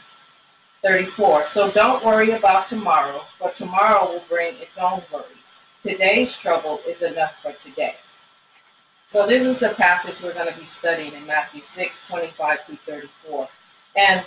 34 0.83 1.43
So 1.43 1.71
don't 1.71 2.05
worry 2.05 2.31
about 2.33 2.67
tomorrow, 2.67 3.25
for 3.39 3.51
tomorrow 3.51 4.13
will 4.13 4.25
bring 4.29 4.55
its 4.57 4.79
own 4.79 5.03
worries. 5.13 5.27
Today's 5.83 6.37
trouble 6.37 6.81
is 6.87 7.03
enough 7.03 7.35
for 7.43 7.53
today. 7.53 7.97
So 9.09 9.27
this 9.27 9.47
is 9.47 9.59
the 9.59 9.71
passage 9.71 10.23
we're 10.23 10.35
going 10.35 10.53
to 10.53 10.59
be 10.59 10.67
studying 10.67 11.13
in 11.13 11.27
Matthew 11.27 11.63
6, 11.63 12.07
25 12.07 12.59
through 12.67 12.79
34. 12.87 13.49
And 13.97 14.25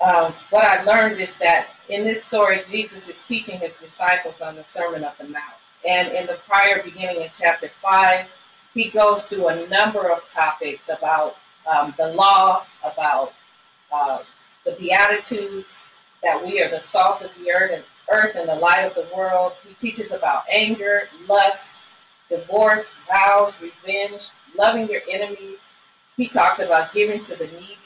um, 0.00 0.32
what 0.50 0.64
I 0.64 0.82
learned 0.84 1.20
is 1.20 1.34
that 1.36 1.68
in 1.88 2.04
this 2.04 2.24
story, 2.24 2.62
Jesus 2.68 3.08
is 3.08 3.22
teaching 3.22 3.60
his 3.60 3.76
disciples 3.76 4.40
on 4.40 4.56
the 4.56 4.64
Sermon 4.64 5.04
of 5.04 5.16
the 5.18 5.24
Mount. 5.24 5.54
And 5.86 6.08
in 6.12 6.26
the 6.26 6.38
prior 6.48 6.82
beginning 6.82 7.22
in 7.22 7.28
chapter 7.32 7.70
5, 7.82 8.26
he 8.74 8.90
goes 8.90 9.24
through 9.26 9.48
a 9.48 9.66
number 9.68 10.10
of 10.10 10.28
topics 10.28 10.88
about 10.88 11.38
um, 11.72 11.94
the 11.96 12.08
law, 12.08 12.64
about 12.84 13.32
uh, 13.92 14.18
the 14.64 14.72
Beatitudes, 14.72 15.74
that 16.22 16.44
we 16.44 16.60
are 16.60 16.68
the 16.68 16.80
salt 16.80 17.22
of 17.22 17.30
the 17.38 17.52
earth 17.52 17.70
and, 17.72 17.84
earth 18.10 18.34
and 18.34 18.48
the 18.48 18.54
light 18.54 18.80
of 18.80 18.94
the 18.94 19.06
world. 19.14 19.52
He 19.66 19.74
teaches 19.74 20.10
about 20.10 20.42
anger, 20.52 21.08
lust, 21.28 21.72
divorce, 22.28 22.90
vows, 23.06 23.54
revenge, 23.60 24.30
loving 24.58 24.88
your 24.88 25.02
enemies. 25.08 25.60
He 26.16 26.28
talks 26.28 26.58
about 26.58 26.92
giving 26.92 27.24
to 27.24 27.36
the 27.36 27.46
needy, 27.46 27.78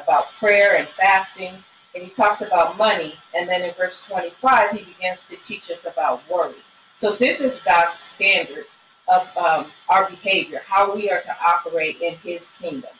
about 0.00 0.32
prayer 0.32 0.76
and 0.76 0.86
fasting, 0.86 1.52
and 1.94 2.04
he 2.04 2.10
talks 2.10 2.42
about 2.42 2.76
money. 2.76 3.16
And 3.34 3.48
then 3.48 3.62
in 3.62 3.74
verse 3.74 4.06
25, 4.06 4.70
he 4.70 4.84
begins 4.84 5.26
to 5.26 5.36
teach 5.36 5.70
us 5.70 5.86
about 5.86 6.22
worry. 6.30 6.54
So 6.98 7.16
this 7.16 7.40
is 7.40 7.58
God's 7.64 7.98
standard 7.98 8.66
of 9.08 9.36
um, 9.36 9.66
our 9.88 10.08
behavior, 10.08 10.62
how 10.66 10.94
we 10.94 11.10
are 11.10 11.20
to 11.20 11.36
operate 11.46 12.00
in 12.00 12.14
his 12.16 12.48
kingdom. 12.60 12.90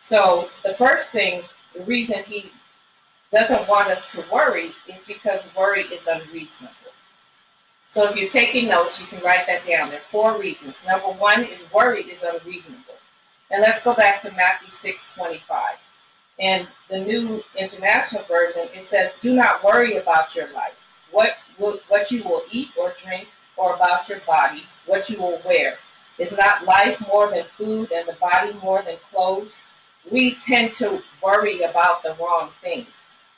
So 0.00 0.50
the 0.64 0.74
first 0.74 1.10
thing, 1.10 1.42
the 1.74 1.82
reason 1.84 2.22
he 2.24 2.50
doesn't 3.32 3.68
want 3.68 3.88
us 3.88 4.10
to 4.12 4.24
worry 4.32 4.72
is 4.86 5.02
because 5.06 5.40
worry 5.56 5.82
is 5.84 6.06
unreasonable. 6.06 6.74
So 7.92 8.08
if 8.08 8.16
you're 8.16 8.28
taking 8.28 8.68
notes, 8.68 9.00
you 9.00 9.06
can 9.06 9.22
write 9.22 9.46
that 9.46 9.66
down. 9.66 9.88
There 9.88 9.98
are 9.98 10.10
four 10.10 10.38
reasons. 10.38 10.84
Number 10.86 11.06
one 11.06 11.44
is 11.44 11.60
worry 11.72 12.02
is 12.02 12.22
unreasonable. 12.22 12.96
And 13.50 13.62
let's 13.62 13.82
go 13.82 13.94
back 13.94 14.20
to 14.22 14.32
Matthew 14.32 14.72
6 14.72 15.14
25. 15.14 15.76
And 16.40 16.66
the 16.90 16.98
new 16.98 17.44
international 17.56 18.24
version, 18.24 18.68
it 18.74 18.82
says, 18.82 19.16
Do 19.22 19.34
not 19.34 19.62
worry 19.62 19.96
about 19.96 20.34
your 20.34 20.52
life, 20.52 20.74
what 21.12 21.36
what 21.88 22.10
you 22.10 22.24
will 22.24 22.42
eat 22.50 22.70
or 22.76 22.92
drink, 23.00 23.28
or 23.56 23.74
about 23.74 24.08
your 24.08 24.20
body, 24.20 24.64
what 24.86 25.08
you 25.08 25.18
will 25.18 25.40
wear. 25.44 25.78
Is 26.18 26.36
not 26.36 26.64
life 26.64 27.02
more 27.08 27.30
than 27.30 27.44
food, 27.44 27.90
and 27.90 28.06
the 28.06 28.12
body 28.14 28.52
more 28.62 28.82
than 28.82 28.96
clothes? 29.10 29.54
We 30.10 30.34
tend 30.36 30.72
to 30.74 31.02
worry 31.22 31.62
about 31.62 32.02
the 32.02 32.16
wrong 32.20 32.50
things. 32.60 32.88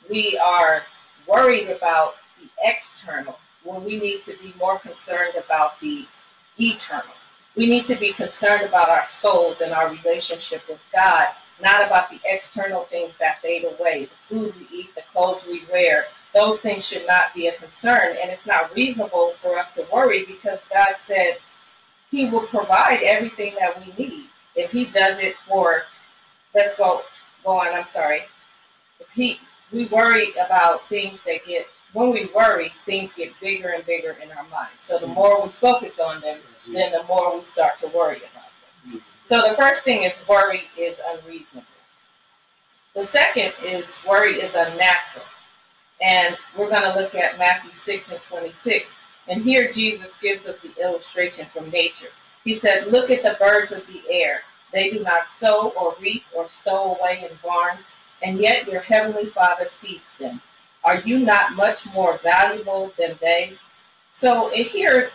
We 0.09 0.37
are 0.37 0.83
worried 1.27 1.69
about 1.69 2.17
the 2.39 2.49
external 2.63 3.39
when 3.63 3.83
we 3.83 3.99
need 3.99 4.23
to 4.25 4.33
be 4.37 4.53
more 4.59 4.79
concerned 4.79 5.35
about 5.35 5.79
the 5.79 6.05
eternal. 6.59 7.13
We 7.55 7.65
need 7.65 7.85
to 7.87 7.95
be 7.95 8.13
concerned 8.13 8.63
about 8.63 8.89
our 8.89 9.05
souls 9.05 9.61
and 9.61 9.73
our 9.73 9.89
relationship 9.89 10.67
with 10.69 10.79
God, 10.93 11.25
not 11.61 11.85
about 11.85 12.09
the 12.11 12.19
external 12.25 12.83
things 12.83 13.17
that 13.17 13.41
fade 13.41 13.65
away. 13.65 14.05
The 14.05 14.35
food 14.35 14.53
we 14.55 14.77
eat, 14.77 14.95
the 14.95 15.01
clothes 15.11 15.43
we 15.47 15.63
wear, 15.71 16.05
those 16.33 16.59
things 16.59 16.87
should 16.87 17.07
not 17.07 17.33
be 17.33 17.47
a 17.47 17.53
concern. 17.53 18.17
And 18.21 18.31
it's 18.31 18.45
not 18.45 18.73
reasonable 18.75 19.31
for 19.37 19.57
us 19.57 19.73
to 19.73 19.85
worry 19.91 20.25
because 20.25 20.65
God 20.73 20.95
said 20.97 21.37
He 22.11 22.29
will 22.29 22.41
provide 22.41 23.01
everything 23.03 23.55
that 23.59 23.79
we 23.79 23.93
need. 24.03 24.25
If 24.55 24.71
He 24.71 24.85
does 24.85 25.19
it 25.19 25.35
for, 25.35 25.83
let's 26.53 26.75
go, 26.75 27.03
go 27.43 27.59
on, 27.59 27.73
I'm 27.73 27.85
sorry. 27.85 28.23
If 28.99 29.09
He, 29.13 29.39
we 29.71 29.87
worry 29.87 30.31
about 30.31 30.87
things 30.89 31.19
that 31.25 31.45
get 31.45 31.67
when 31.93 32.11
we 32.11 32.29
worry, 32.35 32.71
things 32.85 33.13
get 33.13 33.39
bigger 33.39 33.69
and 33.69 33.85
bigger 33.85 34.17
in 34.21 34.29
our 34.31 34.45
minds. 34.49 34.83
So 34.83 34.99
the 34.99 35.07
more 35.07 35.41
we 35.41 35.49
focus 35.49 35.99
on 35.99 36.21
them, 36.21 36.39
then 36.71 36.91
the 36.91 37.03
more 37.03 37.35
we 37.35 37.43
start 37.43 37.79
to 37.79 37.87
worry 37.87 38.17
about 38.17 38.51
them. 38.91 39.01
So 39.27 39.41
the 39.47 39.55
first 39.55 39.83
thing 39.83 40.03
is 40.03 40.13
worry 40.27 40.63
is 40.77 40.97
unreasonable. 41.13 41.65
The 42.93 43.05
second 43.05 43.53
is 43.63 43.93
worry 44.07 44.35
is 44.35 44.53
unnatural. 44.53 45.25
And 46.01 46.37
we're 46.55 46.69
going 46.69 46.83
to 46.83 46.99
look 46.99 47.15
at 47.15 47.39
Matthew 47.39 47.71
6 47.73 48.11
and 48.11 48.21
26. 48.21 48.91
And 49.27 49.41
here 49.41 49.67
Jesus 49.69 50.17
gives 50.17 50.45
us 50.45 50.59
the 50.59 50.73
illustration 50.81 51.45
from 51.45 51.69
nature. 51.69 52.09
He 52.43 52.53
said, 52.53 52.87
Look 52.87 53.09
at 53.09 53.23
the 53.23 53.35
birds 53.39 53.71
of 53.71 53.85
the 53.87 54.01
air. 54.09 54.41
They 54.71 54.91
do 54.91 54.99
not 54.99 55.27
sow 55.27 55.69
or 55.69 55.95
reap 55.99 56.23
or 56.35 56.45
stow 56.47 56.95
away 56.95 57.27
in 57.29 57.37
barns, 57.43 57.89
and 58.21 58.39
yet 58.39 58.67
your 58.67 58.81
heavenly 58.81 59.25
Father 59.25 59.65
feeds 59.81 60.13
them. 60.19 60.41
Are 60.83 60.99
you 61.01 61.19
not 61.19 61.55
much 61.55 61.91
more 61.93 62.17
valuable 62.17 62.93
than 62.97 63.17
they? 63.19 63.53
So 64.11 64.49
here, 64.49 65.11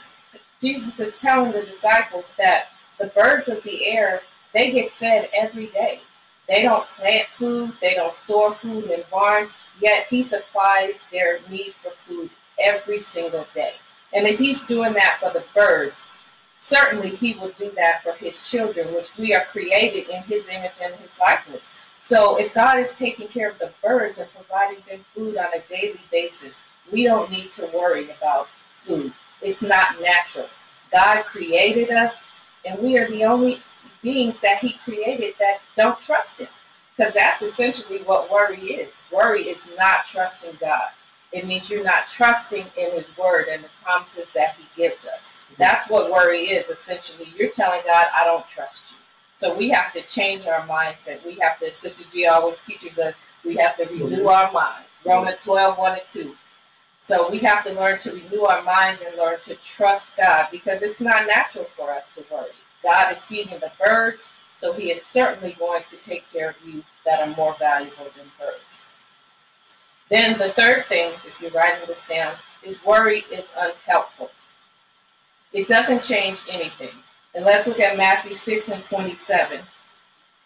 Jesus 0.60 1.00
is 1.00 1.16
telling 1.16 1.52
the 1.52 1.62
disciples 1.62 2.32
that 2.38 2.68
the 2.98 3.06
birds 3.08 3.48
of 3.48 3.62
the 3.62 3.86
air, 3.86 4.22
they 4.52 4.70
get 4.70 4.90
fed 4.90 5.28
every 5.34 5.66
day. 5.66 6.00
They 6.48 6.62
don't 6.62 6.86
plant 6.90 7.28
food, 7.28 7.72
they 7.80 7.94
don't 7.94 8.14
store 8.14 8.52
food 8.52 8.90
in 8.90 9.04
barns, 9.10 9.54
yet 9.80 10.06
he 10.08 10.22
supplies 10.22 11.02
their 11.10 11.40
need 11.48 11.74
for 11.74 11.90
food 12.06 12.30
every 12.62 13.00
single 13.00 13.46
day. 13.54 13.74
And 14.12 14.26
if 14.26 14.38
he's 14.38 14.64
doing 14.64 14.92
that 14.94 15.18
for 15.20 15.30
the 15.30 15.44
birds, 15.54 16.04
certainly 16.58 17.10
he 17.10 17.34
will 17.34 17.50
do 17.50 17.70
that 17.76 18.02
for 18.02 18.12
his 18.12 18.50
children, 18.50 18.94
which 18.94 19.16
we 19.16 19.34
are 19.34 19.44
created 19.46 20.08
in 20.08 20.22
his 20.24 20.48
image 20.48 20.78
and 20.82 20.94
his 20.96 21.10
likeness. 21.18 21.62
So 22.00 22.36
if 22.36 22.52
God 22.52 22.78
is 22.78 22.94
taking 22.94 23.28
care 23.28 23.50
of 23.50 23.58
the 23.58 23.72
birds 23.82 24.18
and 24.18 24.28
providing 24.34 24.82
them 24.88 25.04
food 25.14 25.36
on 25.36 25.54
a 25.54 25.60
daily 25.68 26.00
basis, 26.10 26.56
we 26.90 27.04
don't 27.04 27.30
need 27.30 27.52
to 27.52 27.66
worry 27.72 28.10
about 28.10 28.48
food. 28.84 29.12
It's 29.40 29.62
not 29.62 30.00
natural. 30.00 30.48
God 30.92 31.22
created 31.24 31.90
us, 31.90 32.26
and 32.64 32.80
we 32.80 32.98
are 32.98 33.08
the 33.08 33.24
only 33.24 33.60
beings 34.02 34.40
that 34.40 34.58
He 34.58 34.74
created 34.84 35.34
that 35.38 35.60
don't 35.76 36.00
trust 36.00 36.38
Him. 36.38 36.48
Because 36.96 37.14
that's 37.14 37.42
essentially 37.42 38.00
what 38.00 38.30
worry 38.30 38.60
is. 38.60 39.00
Worry 39.10 39.44
is 39.44 39.68
not 39.78 40.04
trusting 40.04 40.58
God. 40.60 40.90
It 41.32 41.46
means 41.46 41.70
you're 41.70 41.82
not 41.82 42.06
trusting 42.06 42.66
in 42.76 42.92
His 42.92 43.16
Word 43.16 43.48
and 43.48 43.64
the 43.64 43.68
promises 43.82 44.28
that 44.34 44.56
He 44.56 44.64
gives 44.76 45.06
us. 45.06 45.30
That's 45.58 45.88
what 45.88 46.10
worry 46.10 46.42
is 46.42 46.68
essentially. 46.68 47.32
You're 47.36 47.50
telling 47.50 47.80
God, 47.86 48.06
I 48.14 48.24
don't 48.24 48.46
trust 48.46 48.92
you. 48.92 48.98
So 49.36 49.56
we 49.56 49.70
have 49.70 49.92
to 49.94 50.02
change 50.02 50.46
our 50.46 50.60
mindset. 50.66 51.24
We 51.24 51.34
have 51.40 51.58
to, 51.60 51.72
Sister 51.72 52.04
G 52.12 52.26
always 52.26 52.60
teaches 52.60 52.98
us, 52.98 53.14
we 53.44 53.56
have 53.56 53.76
to 53.78 53.86
renew 53.86 54.28
our 54.28 54.52
minds. 54.52 54.88
Romans 55.04 55.38
12, 55.38 55.78
1 55.78 55.92
and 55.92 56.02
2. 56.12 56.36
So 57.02 57.28
we 57.30 57.38
have 57.40 57.64
to 57.64 57.72
learn 57.72 57.98
to 58.00 58.12
renew 58.12 58.42
our 58.42 58.62
minds 58.62 59.02
and 59.04 59.16
learn 59.16 59.40
to 59.40 59.56
trust 59.56 60.16
God 60.16 60.46
because 60.52 60.82
it's 60.82 61.00
not 61.00 61.26
natural 61.26 61.64
for 61.76 61.90
us 61.90 62.12
to 62.12 62.24
worry. 62.30 62.50
God 62.82 63.12
is 63.12 63.22
feeding 63.22 63.58
the 63.58 63.72
birds, 63.82 64.28
so 64.58 64.72
He 64.72 64.90
is 64.90 65.04
certainly 65.04 65.56
going 65.58 65.82
to 65.88 65.96
take 65.96 66.30
care 66.32 66.50
of 66.50 66.56
you 66.64 66.82
that 67.04 67.20
are 67.20 67.34
more 67.36 67.54
valuable 67.58 68.04
than 68.16 68.30
birds. 68.38 68.64
Then 70.10 70.38
the 70.38 70.50
third 70.50 70.86
thing, 70.86 71.12
if 71.26 71.40
you're 71.40 71.50
writing 71.52 71.86
this 71.86 72.06
down, 72.06 72.34
is 72.62 72.84
worry 72.84 73.24
is 73.32 73.46
unhelpful. 73.56 74.30
It 75.52 75.68
doesn't 75.68 76.02
change 76.02 76.40
anything. 76.50 76.90
And 77.34 77.44
let's 77.44 77.66
look 77.66 77.80
at 77.80 77.96
Matthew 77.96 78.34
6 78.34 78.68
and 78.68 78.84
27 78.84 79.60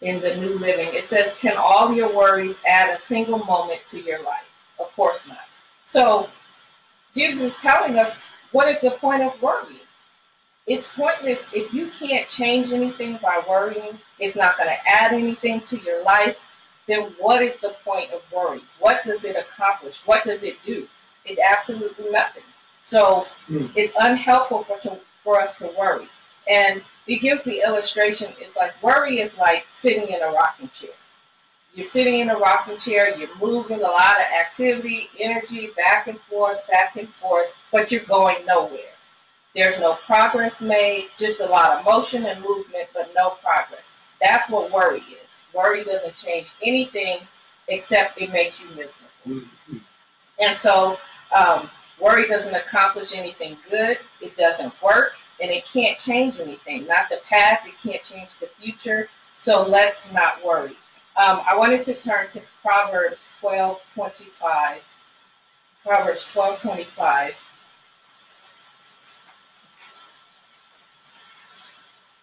in 0.01 0.19
the 0.21 0.35
New 0.37 0.57
Living. 0.57 0.89
It 0.93 1.09
says, 1.09 1.35
Can 1.39 1.57
all 1.57 1.93
your 1.93 2.13
worries 2.15 2.59
add 2.67 2.89
a 2.89 3.01
single 3.01 3.39
moment 3.39 3.81
to 3.89 4.01
your 4.01 4.23
life? 4.23 4.49
Of 4.79 4.93
course 4.95 5.27
not. 5.27 5.47
So 5.85 6.29
Jesus 7.13 7.53
is 7.53 7.55
telling 7.57 7.97
us 7.97 8.15
what 8.51 8.69
is 8.71 8.79
the 8.81 8.91
point 8.91 9.23
of 9.23 9.41
worrying? 9.41 9.79
It's 10.67 10.89
pointless 10.89 11.47
if 11.53 11.73
you 11.73 11.87
can't 11.87 12.27
change 12.27 12.73
anything 12.73 13.17
by 13.21 13.41
worrying, 13.47 13.97
it's 14.19 14.35
not 14.35 14.57
going 14.57 14.69
to 14.69 14.77
add 14.87 15.13
anything 15.13 15.61
to 15.61 15.77
your 15.77 16.03
life. 16.03 16.37
Then 16.87 17.13
what 17.19 17.41
is 17.41 17.57
the 17.59 17.75
point 17.85 18.11
of 18.11 18.21
worry? 18.31 18.61
What 18.79 19.03
does 19.05 19.23
it 19.23 19.37
accomplish? 19.37 20.05
What 20.05 20.25
does 20.25 20.43
it 20.43 20.61
do? 20.63 20.87
It 21.25 21.39
absolutely 21.39 22.11
nothing. 22.11 22.43
So 22.83 23.27
mm. 23.49 23.69
it's 23.75 23.93
unhelpful 23.99 24.63
for 24.63 24.77
to, 24.79 24.97
for 25.23 25.41
us 25.41 25.57
to 25.57 25.67
worry. 25.77 26.07
And 26.49 26.81
he 27.05 27.17
gives 27.17 27.43
the 27.43 27.61
illustration. 27.65 28.33
It's 28.39 28.55
like 28.55 28.81
worry 28.83 29.19
is 29.19 29.37
like 29.37 29.65
sitting 29.73 30.09
in 30.09 30.21
a 30.21 30.31
rocking 30.31 30.69
chair. 30.69 30.91
You're 31.73 31.85
sitting 31.85 32.19
in 32.19 32.29
a 32.29 32.37
rocking 32.37 32.77
chair, 32.77 33.17
you're 33.17 33.35
moving 33.39 33.79
a 33.79 33.83
lot 33.83 34.17
of 34.17 34.25
activity, 34.37 35.09
energy 35.19 35.69
back 35.77 36.07
and 36.07 36.19
forth, 36.19 36.65
back 36.67 36.95
and 36.95 37.07
forth, 37.07 37.53
but 37.71 37.91
you're 37.91 38.01
going 38.01 38.45
nowhere. 38.45 38.96
There's 39.57 39.79
no 39.79 39.95
progress 39.95 40.61
made, 40.61 41.09
just 41.17 41.39
a 41.39 41.45
lot 41.47 41.71
of 41.71 41.83
motion 41.83 42.27
and 42.27 42.39
movement, 42.41 42.89
but 42.93 43.11
no 43.17 43.31
progress. 43.43 43.81
That's 44.21 44.47
what 44.51 44.71
worry 44.71 44.99
is. 44.99 45.39
Worry 45.51 45.83
doesn't 45.83 46.15
change 46.15 46.51
anything 46.61 47.21
except 47.67 48.21
it 48.21 48.31
makes 48.31 48.61
you 48.61 48.67
miserable. 48.69 48.93
Mm-hmm. 49.27 49.77
And 50.39 50.55
so, 50.55 50.99
um, 51.35 51.71
worry 51.99 52.27
doesn't 52.27 52.53
accomplish 52.53 53.17
anything 53.17 53.57
good, 53.67 53.97
it 54.21 54.37
doesn't 54.37 54.79
work 54.79 55.15
and 55.41 55.49
it 55.49 55.65
can't 55.65 55.97
change 55.97 56.39
anything. 56.39 56.85
Not 56.85 57.09
the 57.09 57.19
past, 57.27 57.67
it 57.67 57.73
can't 57.81 58.03
change 58.03 58.37
the 58.37 58.49
future. 58.59 59.09
So 59.37 59.63
let's 59.67 60.11
not 60.11 60.43
worry. 60.45 60.75
Um, 61.15 61.41
I 61.49 61.55
wanted 61.57 61.83
to 61.85 61.95
turn 61.95 62.29
to 62.33 62.41
Proverbs 62.63 63.27
12 63.39 63.81
25. 63.93 64.81
Proverbs 65.83 66.25
12 66.31 66.61
25. 66.61 67.33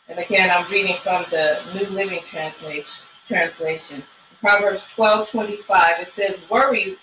And 0.08 0.18
again, 0.18 0.50
I'm 0.50 0.70
reading 0.70 0.96
from 0.96 1.24
the 1.30 1.60
New 1.74 1.86
Living 1.88 2.22
Translation. 2.22 3.04
translation. 3.26 4.02
Proverbs 4.40 4.84
12 4.94 5.30
25, 5.30 6.00
it 6.00 6.10
says, 6.10 6.38
Worry 6.50 6.96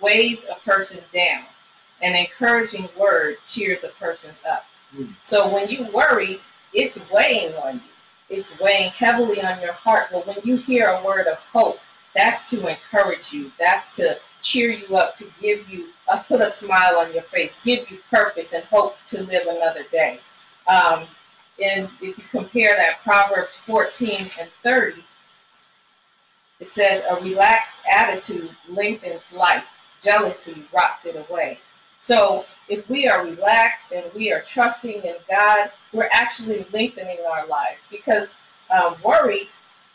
weighs 0.00 0.46
a 0.50 0.56
person 0.56 1.00
down. 1.14 1.44
An 2.02 2.16
encouraging 2.16 2.88
word 2.98 3.36
cheers 3.46 3.84
a 3.84 3.88
person 3.90 4.32
up. 4.50 4.66
So 5.22 5.48
when 5.52 5.68
you 5.68 5.84
worry, 5.92 6.40
it's 6.72 6.98
weighing 7.10 7.54
on 7.56 7.74
you. 7.76 7.80
It's 8.28 8.58
weighing 8.58 8.90
heavily 8.90 9.40
on 9.42 9.60
your 9.60 9.72
heart. 9.72 10.08
But 10.10 10.26
when 10.26 10.38
you 10.42 10.56
hear 10.56 10.88
a 10.88 11.04
word 11.04 11.26
of 11.28 11.38
hope, 11.38 11.78
that's 12.16 12.48
to 12.50 12.66
encourage 12.66 13.32
you. 13.32 13.52
That's 13.58 13.94
to 13.96 14.18
cheer 14.40 14.70
you 14.70 14.96
up, 14.96 15.14
to 15.16 15.26
give 15.40 15.68
you, 15.68 15.90
uh, 16.08 16.22
put 16.22 16.40
a 16.40 16.50
smile 16.50 16.96
on 16.96 17.12
your 17.12 17.22
face, 17.24 17.60
give 17.62 17.88
you 17.90 17.98
purpose 18.10 18.52
and 18.52 18.64
hope 18.64 18.96
to 19.08 19.22
live 19.22 19.46
another 19.46 19.84
day. 19.92 20.20
Um, 20.66 21.06
and 21.62 21.88
if 22.00 22.18
you 22.18 22.24
compare 22.30 22.74
that 22.76 23.02
Proverbs 23.02 23.56
14 23.58 24.30
and 24.40 24.50
30, 24.62 25.04
it 26.60 26.72
says, 26.72 27.02
a 27.10 27.20
relaxed 27.22 27.78
attitude 27.90 28.50
lengthens 28.68 29.32
life. 29.32 29.64
Jealousy 30.02 30.64
rots 30.72 31.06
it 31.06 31.16
away. 31.28 31.58
So 32.02 32.46
if 32.68 32.88
we 32.88 33.06
are 33.08 33.24
relaxed 33.24 33.92
and 33.92 34.04
we 34.14 34.32
are 34.32 34.40
trusting 34.40 35.02
in 35.02 35.16
God, 35.28 35.70
we're 35.92 36.08
actually 36.12 36.66
lengthening 36.72 37.18
our 37.30 37.46
lives 37.46 37.86
because 37.90 38.34
um, 38.70 38.96
worry, 39.02 39.48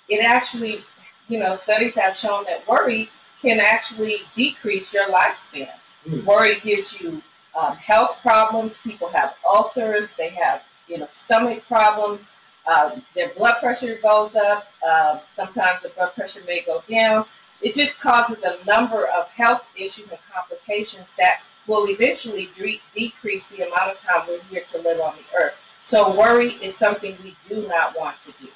it 0.10 0.24
actually, 0.24 0.84
you 1.28 1.40
know, 1.40 1.56
studies 1.56 1.96
have 1.96 2.16
shown 2.16 2.44
that 2.46 2.68
worry 2.68 3.10
can 3.42 3.60
actually 3.60 4.18
decrease 4.36 4.94
your 4.94 5.08
lifespan. 5.08 5.70
Mm. 6.08 6.24
Worry 6.26 6.60
gives 6.60 7.00
you 7.00 7.22
um, 7.56 7.76
health 7.76 8.18
problems. 8.22 8.78
People 8.80 9.08
have 9.10 9.36
ulcers. 9.48 10.12
They 10.16 10.30
have, 10.30 10.64
you 10.88 10.98
know, 10.98 11.08
stomach 11.12 11.64
problems. 11.68 12.22
Um, 12.68 13.04
their 13.14 13.30
blood 13.30 13.60
pressure 13.60 14.00
goes 14.02 14.36
up. 14.36 14.68
Uh, 14.86 15.20
sometimes 15.36 15.84
the 15.84 15.90
blood 15.90 16.16
pressure 16.16 16.42
may 16.48 16.62
go 16.62 16.84
down 16.90 17.26
it 17.62 17.74
just 17.74 18.02
causes 18.02 18.44
a 18.44 18.64
number 18.66 19.08
of 19.08 19.28
health 19.30 19.66
issues 19.76 20.10
and 20.10 20.20
complications 20.32 21.06
that 21.18 21.42
will 21.68 21.90
eventually 21.90 22.50
de- 22.56 22.82
decrease 22.94 23.48
the 23.48 23.66
amount 23.68 23.92
of 23.92 24.00
time 24.00 24.22
we're 24.28 24.42
here 24.50 24.64
to 24.72 24.78
live 24.80 25.00
on 25.00 25.16
the 25.16 25.38
earth. 25.44 25.56
So 25.84 26.16
worry 26.16 26.54
is 26.62 26.76
something 26.76 27.18
we 27.24 27.36
do 27.50 27.68
not 27.68 27.98
want 27.98 28.20
to 28.22 28.32
do. 28.40 28.50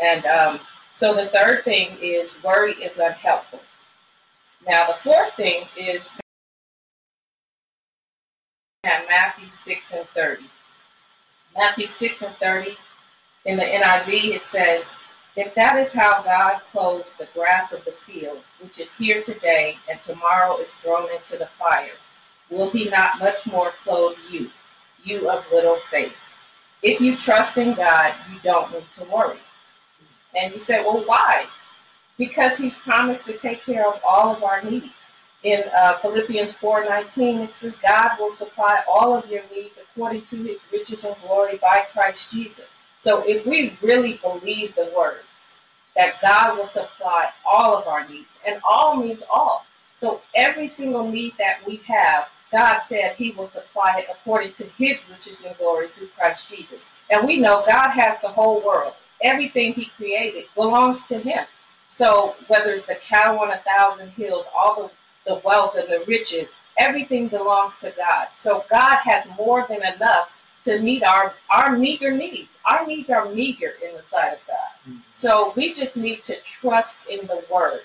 And 0.00 0.26
um, 0.26 0.60
so 0.94 1.14
the 1.14 1.28
third 1.28 1.64
thing 1.64 1.96
is 2.00 2.34
worry 2.42 2.72
is 2.72 2.98
unhelpful. 2.98 3.60
Now 4.66 4.86
the 4.86 4.94
fourth 4.94 5.34
thing 5.34 5.64
is 5.76 6.06
Matthew 8.84 9.46
6 9.64 9.92
and 9.92 10.06
30. 10.08 10.44
Matthew 11.56 11.86
6 11.86 12.22
and 12.22 12.34
30 12.36 12.76
in 13.46 13.56
the 13.56 13.62
NIV 13.62 14.34
it 14.34 14.44
says, 14.44 14.92
If 15.36 15.54
that 15.54 15.78
is 15.78 15.92
how 15.92 16.22
God 16.22 16.60
clothes 16.70 17.06
the 17.18 17.28
grass 17.34 17.72
of 17.72 17.84
the 17.84 17.92
field, 17.92 18.40
which 18.60 18.78
is 18.78 18.92
here 18.92 19.22
today 19.22 19.78
and 19.90 20.00
tomorrow 20.00 20.58
is 20.58 20.74
thrown 20.74 21.08
into 21.10 21.38
the 21.38 21.46
fire, 21.58 21.92
will 22.50 22.70
he 22.70 22.88
not 22.90 23.18
much 23.18 23.46
more 23.46 23.72
clothe 23.82 24.16
you, 24.30 24.50
you 25.02 25.30
of 25.30 25.46
little 25.50 25.76
faith? 25.76 26.16
If 26.82 27.00
you 27.00 27.16
trust 27.16 27.56
in 27.56 27.74
God, 27.74 28.14
you 28.30 28.38
don't 28.42 28.72
need 28.72 28.84
to 28.96 29.04
worry. 29.04 29.38
And 30.34 30.52
you 30.52 30.60
say, 30.60 30.84
well, 30.84 31.02
why? 31.06 31.46
Because 32.18 32.58
he's 32.58 32.74
promised 32.74 33.26
to 33.26 33.32
take 33.38 33.64
care 33.64 33.88
of 33.88 34.00
all 34.06 34.34
of 34.34 34.44
our 34.44 34.62
needs. 34.62 34.92
In 35.46 35.62
uh, 35.78 35.92
Philippians 35.98 36.54
4.19, 36.54 37.44
it 37.44 37.50
says, 37.50 37.76
God 37.76 38.16
will 38.18 38.34
supply 38.34 38.82
all 38.88 39.16
of 39.16 39.30
your 39.30 39.44
needs 39.54 39.78
according 39.78 40.22
to 40.22 40.42
his 40.42 40.58
riches 40.72 41.04
and 41.04 41.14
glory 41.22 41.56
by 41.58 41.86
Christ 41.92 42.32
Jesus. 42.32 42.64
So 43.04 43.22
if 43.24 43.46
we 43.46 43.78
really 43.80 44.14
believe 44.14 44.74
the 44.74 44.92
word, 44.96 45.20
that 45.94 46.20
God 46.20 46.58
will 46.58 46.66
supply 46.66 47.30
all 47.48 47.76
of 47.76 47.86
our 47.86 48.08
needs, 48.08 48.26
and 48.44 48.60
all 48.68 48.96
means 48.96 49.22
all. 49.30 49.64
So 50.00 50.20
every 50.34 50.66
single 50.66 51.08
need 51.08 51.34
that 51.38 51.64
we 51.64 51.76
have, 51.86 52.26
God 52.50 52.78
said 52.78 53.14
he 53.14 53.30
will 53.30 53.48
supply 53.48 54.00
it 54.00 54.06
according 54.10 54.54
to 54.54 54.64
his 54.76 55.08
riches 55.08 55.44
and 55.44 55.56
glory 55.58 55.86
through 55.90 56.08
Christ 56.08 56.52
Jesus. 56.52 56.80
And 57.08 57.24
we 57.24 57.38
know 57.38 57.62
God 57.64 57.90
has 57.90 58.20
the 58.20 58.26
whole 58.26 58.66
world. 58.66 58.94
Everything 59.22 59.74
he 59.74 59.92
created 59.96 60.46
belongs 60.56 61.06
to 61.06 61.20
him. 61.20 61.46
So 61.88 62.34
whether 62.48 62.70
it's 62.70 62.86
the 62.86 62.96
cattle 62.96 63.38
on 63.38 63.52
a 63.52 63.58
thousand 63.58 64.10
hills, 64.10 64.44
all 64.52 64.74
the, 64.74 64.90
the 65.26 65.40
wealth 65.44 65.76
and 65.76 65.88
the 65.88 66.04
riches, 66.06 66.48
everything 66.78 67.28
belongs 67.28 67.78
to 67.78 67.92
God. 67.96 68.28
So 68.36 68.64
God 68.70 68.96
has 68.96 69.26
more 69.36 69.66
than 69.68 69.82
enough 69.94 70.30
to 70.64 70.80
meet 70.80 71.02
our, 71.04 71.34
our 71.50 71.76
meager 71.76 72.10
needs. 72.10 72.48
Our 72.66 72.86
needs 72.86 73.10
are 73.10 73.28
meager 73.28 73.74
in 73.86 73.94
the 73.94 74.02
sight 74.10 74.32
of 74.32 74.38
God. 74.46 74.56
Mm-hmm. 74.88 74.98
So 75.14 75.52
we 75.56 75.72
just 75.72 75.96
need 75.96 76.22
to 76.24 76.40
trust 76.40 76.98
in 77.08 77.26
the 77.26 77.44
word 77.50 77.82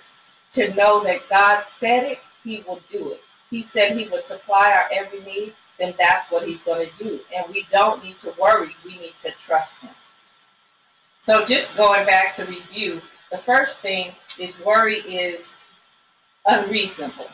to 0.54 0.74
know 0.74 1.04
that 1.04 1.30
God 1.30 1.64
said 1.64 2.04
it, 2.04 2.20
he 2.44 2.64
will 2.68 2.82
do 2.90 3.12
it. 3.12 3.22
He 3.50 3.62
said 3.62 3.98
he 3.98 4.08
would 4.08 4.26
supply 4.26 4.72
our 4.72 4.90
every 4.92 5.22
need, 5.22 5.54
then 5.78 5.94
that's 6.00 6.32
what 6.32 6.48
he's 6.48 6.62
going 6.62 6.90
to 6.90 7.04
do. 7.04 7.20
And 7.36 7.54
we 7.54 7.66
don't 7.72 8.04
need 8.04 8.20
to 8.20 8.34
worry, 8.40 8.76
we 8.86 8.98
need 8.98 9.14
to 9.24 9.32
trust 9.32 9.78
him. 9.78 9.92
So 11.22 11.46
just 11.46 11.76
going 11.78 12.06
back 12.06 12.36
to 12.36 12.46
review, 12.46 13.02
the 13.32 13.38
first 13.38 13.80
thing 13.80 14.12
is 14.40 14.60
worry 14.66 14.98
is 15.02 15.56
unreasonable. 16.46 17.28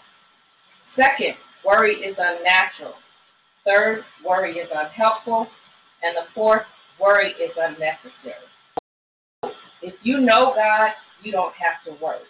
Second, 0.84 1.36
worry 1.66 1.96
is 1.96 2.20
unnatural. 2.20 2.96
Third, 3.66 4.06
worry 4.24 4.58
is 4.58 4.72
unhelpful. 4.72 5.50
And 6.04 6.16
the 6.16 6.30
fourth, 6.30 6.66
worry 7.00 7.32
is 7.32 7.58
unnecessary. 7.58 8.36
If 9.82 9.96
you 10.04 10.20
know 10.20 10.54
God, 10.54 10.94
you 11.24 11.32
don't 11.32 11.54
have 11.56 11.84
to 11.84 11.92
worry 12.04 12.26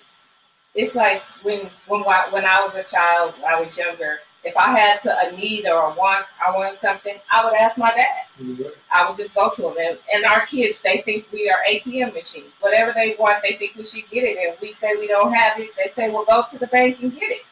it's 0.77 0.96
like 0.96 1.22
when 1.41 1.60
when 1.88 2.01
when 2.03 2.46
I 2.46 2.62
was 2.62 2.75
a 2.75 2.84
child, 2.84 3.34
I 3.46 3.60
was 3.60 3.77
younger. 3.77 4.19
If 4.44 4.56
I 4.56 4.77
had 4.77 5.01
to, 5.01 5.27
a 5.27 5.36
need 5.36 5.65
or 5.67 5.91
a 5.91 5.96
want, 5.96 6.27
I 6.46 6.56
wanted 6.56 6.79
something, 6.79 7.15
I 7.32 7.44
would 7.44 7.53
ask 7.53 7.77
my 7.77 7.89
dad. 7.89 8.26
Mm-hmm. 8.39 8.63
I 8.93 9.08
would 9.08 9.17
just 9.17 9.36
go 9.36 9.50
to 9.50 9.69
him. 9.69 9.76
And, 9.80 9.97
and 10.13 10.26
our 10.26 10.45
kids, 10.45 10.82
they 10.82 11.02
think 11.02 11.28
we 11.32 11.50
are 11.50 11.60
ATM 11.69 12.13
machines. 12.13 12.52
Whatever 12.62 12.93
they 12.93 13.15
want, 13.19 13.43
they 13.43 13.56
think 13.58 13.76
we 13.76 13.86
should 13.86 14.10
get 14.10 14.23
it. 14.23 14.38
And 14.38 14.58
we 14.62 14.71
say 14.71 14.95
we 14.95 15.08
don't 15.08 15.34
have 15.34 15.60
it, 15.60 15.71
they 15.76 15.89
say, 15.89 16.10
well, 16.10 16.26
go 16.26 16.43
to 16.50 16.58
the 16.58 16.67
bank 16.67 17.02
and 17.02 17.13
get 17.13 17.30
it. 17.32 17.43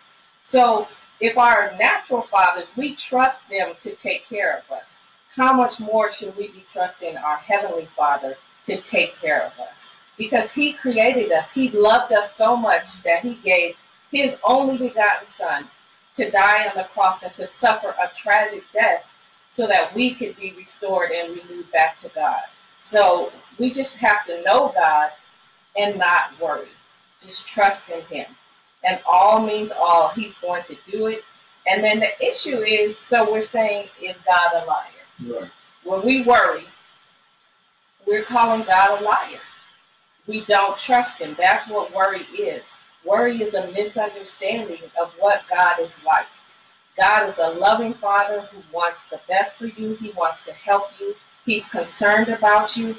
So 0.44 0.88
if 1.20 1.38
our 1.38 1.76
natural 1.78 2.22
fathers, 2.22 2.72
we 2.78 2.96
trust 2.96 3.50
them 3.50 3.74
to 3.82 3.92
take 3.96 4.28
care 4.30 4.58
of 4.58 4.72
us, 4.72 4.94
how 5.36 5.54
much 5.54 5.82
more 5.82 6.10
should 6.10 6.36
we 6.38 6.48
be 6.48 6.64
trusting 6.68 7.18
our 7.18 7.38
heavenly 7.38 7.88
Father 7.98 8.38
to 8.66 8.80
take 8.82 9.20
care 9.20 9.42
of 9.44 9.60
us? 9.60 9.86
because 10.18 10.52
he 10.52 10.74
created 10.74 11.32
us. 11.32 11.52
He 11.52 11.70
loved 11.70 12.14
us 12.14 12.36
so 12.36 12.56
much 12.56 13.02
that 13.04 13.22
he 13.22 13.36
gave 13.36 13.76
his 14.12 14.38
only 14.44 14.78
begotten 14.78 15.28
son 15.28 15.68
to 16.16 16.30
die 16.32 16.68
on 16.68 16.76
the 16.76 16.84
cross 16.86 17.24
and 17.24 17.36
to 17.36 17.48
suffer 17.48 17.96
a 18.02 18.14
tragic 18.16 18.64
death 18.74 19.06
so 19.52 19.68
that 19.68 19.94
we 19.94 20.14
could 20.14 20.36
be 20.38 20.54
restored 20.54 21.12
and 21.12 21.38
renewed 21.38 21.72
back 21.72 21.98
to 22.00 22.10
God. 22.10 22.42
So 22.84 23.32
we 23.58 23.72
just 23.72 23.98
have 23.98 24.26
to 24.26 24.44
know 24.44 24.74
God 24.76 25.12
and 25.78 25.98
not 25.98 26.40
worry. 26.40 26.68
Just 27.22 27.48
trust 27.48 27.90
in 27.90 28.02
him. 28.02 28.28
And 28.84 29.00
all 29.10 29.42
means 29.42 29.72
all. 29.72 30.10
He's 30.10 30.38
going 30.38 30.64
to 30.64 30.78
do 30.90 31.08
it. 31.08 31.24
And 31.68 31.84
then 31.84 32.00
the 32.00 32.24
issue 32.24 32.58
is 32.58 32.98
so 32.98 33.32
we're 33.32 33.42
saying, 33.42 33.88
is 34.02 34.16
God 34.26 34.52
a 34.54 34.66
liar? 34.66 35.42
Right. 35.42 35.52
When 35.84 36.04
we 36.04 36.24
worry, 36.24 36.66
we're 38.06 38.24
calling 38.24 38.64
God 38.64 39.02
a 39.02 39.04
liar 39.04 39.40
we 40.28 40.42
don't 40.42 40.78
trust 40.78 41.20
him. 41.20 41.36
That's 41.38 41.70
what 41.70 41.94
worry 41.94 42.26
is. 42.38 42.70
Worry 43.06 43.42
is 43.42 43.54
a 43.54 43.72
misunderstanding 43.72 44.82
of 45.00 45.14
what 45.20 45.44
God 45.50 45.80
is 45.80 45.96
like. 46.04 46.26
God 46.98 47.30
is 47.30 47.38
a 47.38 47.50
loving 47.50 47.94
father 47.94 48.42
who 48.42 48.64
wants 48.74 49.04
the 49.04 49.20
best 49.28 49.56
for 49.56 49.68
you. 49.68 49.96
He 49.96 50.12
wants 50.12 50.44
to 50.46 50.54
help 50.54 50.92
you. 51.00 51.16
He's 51.46 51.70
concerned 51.70 52.30
about 52.30 52.76
you, 52.76 52.98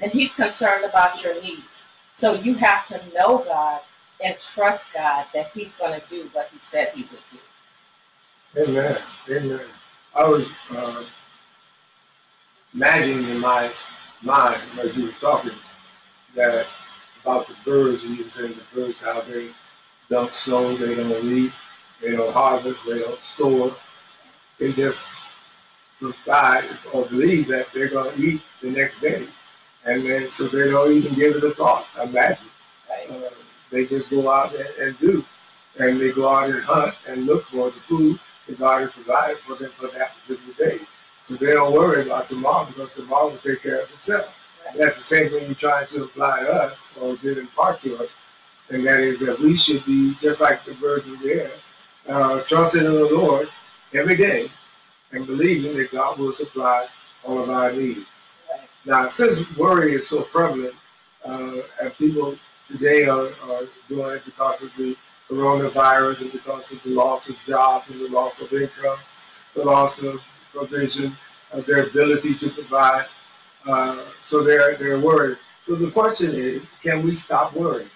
and 0.00 0.10
he's 0.10 0.34
concerned 0.34 0.84
about 0.84 1.22
your 1.22 1.40
needs. 1.42 1.82
So 2.14 2.34
you 2.34 2.54
have 2.54 2.86
to 2.88 3.00
know 3.14 3.44
God 3.46 3.82
and 4.24 4.38
trust 4.38 4.94
God 4.94 5.26
that 5.34 5.50
he's 5.52 5.76
going 5.76 6.00
to 6.00 6.06
do 6.08 6.28
what 6.32 6.48
he 6.52 6.58
said 6.58 6.92
he 6.94 7.02
would 7.02 7.20
do. 7.30 7.38
Amen. 8.70 8.98
Amen. 9.28 9.60
I 10.14 10.26
was 10.26 10.48
uh, 10.70 11.04
imagining 12.74 13.28
in 13.28 13.40
my 13.40 13.70
mind 14.22 14.60
as 14.80 14.96
you 14.96 15.06
were 15.06 15.12
talking 15.12 15.52
that 16.34 16.66
about 17.22 17.48
the 17.48 17.54
birds, 17.64 18.04
and 18.04 18.16
you 18.16 18.24
were 18.24 18.30
saying 18.30 18.54
the 18.54 18.80
birds, 18.80 19.04
how 19.04 19.20
they 19.22 19.48
don't 20.10 20.32
sow, 20.32 20.76
they 20.76 20.94
don't 20.94 21.26
reap, 21.26 21.52
they 22.00 22.12
don't 22.12 22.32
harvest, 22.32 22.86
they 22.86 23.00
don't 23.00 23.20
store. 23.20 23.74
They 24.58 24.72
just 24.72 25.10
provide 25.98 26.64
or 26.92 27.04
believe 27.06 27.48
that 27.48 27.72
they're 27.72 27.88
going 27.88 28.14
to 28.14 28.22
eat 28.22 28.42
the 28.62 28.70
next 28.70 29.00
day. 29.00 29.26
And 29.84 30.04
then, 30.04 30.30
so 30.30 30.48
they 30.48 30.70
don't 30.70 30.92
even 30.92 31.14
give 31.14 31.36
it 31.36 31.44
a 31.44 31.50
thought, 31.50 31.86
imagine. 32.02 32.46
Right. 32.88 33.10
Uh, 33.10 33.30
they 33.70 33.86
just 33.86 34.10
go 34.10 34.30
out 34.30 34.54
and, 34.54 34.68
and, 34.80 34.98
do. 34.98 35.24
And 35.78 36.00
they 36.00 36.10
go 36.10 36.28
out 36.28 36.50
and 36.50 36.62
hunt 36.62 36.94
and 37.08 37.26
look 37.26 37.44
for 37.44 37.70
the 37.70 37.80
food 37.80 38.18
that 38.46 38.58
God 38.58 38.82
has 38.82 38.90
provided 38.90 39.38
for 39.38 39.54
them 39.54 39.70
for 39.76 39.88
that 39.88 40.12
particular 40.20 40.54
day. 40.54 40.84
So 41.22 41.34
they 41.34 41.52
don't 41.52 41.72
worry 41.72 42.02
about 42.06 42.28
tomorrow 42.28 42.66
because 42.66 42.94
tomorrow 42.94 43.28
will 43.28 43.36
take 43.38 43.62
care 43.62 43.82
of 43.82 43.92
itself. 43.92 44.34
That's 44.76 44.96
the 44.96 45.02
same 45.02 45.30
thing 45.30 45.46
you're 45.46 45.54
trying 45.54 45.86
to 45.88 46.04
apply 46.04 46.40
to 46.40 46.52
us 46.52 46.84
or 47.00 47.16
did 47.16 47.38
impart 47.38 47.80
to 47.82 47.98
us. 47.98 48.10
And 48.70 48.86
that 48.86 49.00
is 49.00 49.20
that 49.20 49.38
we 49.38 49.56
should 49.56 49.84
be 49.86 50.14
just 50.16 50.40
like 50.40 50.64
the 50.64 50.74
birds 50.74 51.08
of 51.08 51.20
the 51.20 51.32
air, 51.32 51.50
uh, 52.08 52.40
trusting 52.42 52.84
in 52.84 52.92
the 52.92 53.06
Lord 53.06 53.48
every 53.94 54.16
day 54.16 54.50
and 55.12 55.26
believing 55.26 55.76
that 55.78 55.90
God 55.90 56.18
will 56.18 56.32
supply 56.32 56.86
all 57.24 57.42
of 57.42 57.50
our 57.50 57.72
needs. 57.72 58.06
Now, 58.84 59.08
since 59.08 59.56
worry 59.56 59.94
is 59.94 60.08
so 60.08 60.22
prevalent, 60.22 60.74
uh, 61.24 61.62
and 61.80 61.96
people 61.96 62.38
today 62.66 63.04
are, 63.04 63.28
are 63.44 63.62
doing 63.88 64.16
it 64.16 64.24
because 64.24 64.62
of 64.62 64.74
the 64.76 64.96
coronavirus 65.28 66.22
and 66.22 66.32
because 66.32 66.72
of 66.72 66.82
the 66.82 66.90
loss 66.90 67.28
of 67.28 67.36
jobs 67.46 67.90
and 67.90 68.00
the 68.00 68.08
loss 68.08 68.40
of 68.40 68.52
income, 68.52 68.98
the 69.54 69.64
loss 69.64 70.02
of 70.02 70.22
provision, 70.52 71.16
of 71.52 71.64
their 71.66 71.86
ability 71.86 72.34
to 72.34 72.50
provide 72.50 73.06
uh, 73.68 74.02
so 74.20 74.42
they're 74.42 74.76
they're 74.76 74.98
worried. 74.98 75.38
So 75.64 75.74
the 75.74 75.90
question 75.90 76.34
is, 76.34 76.64
can 76.82 77.02
we 77.02 77.12
stop 77.12 77.54
worrying? 77.54 77.90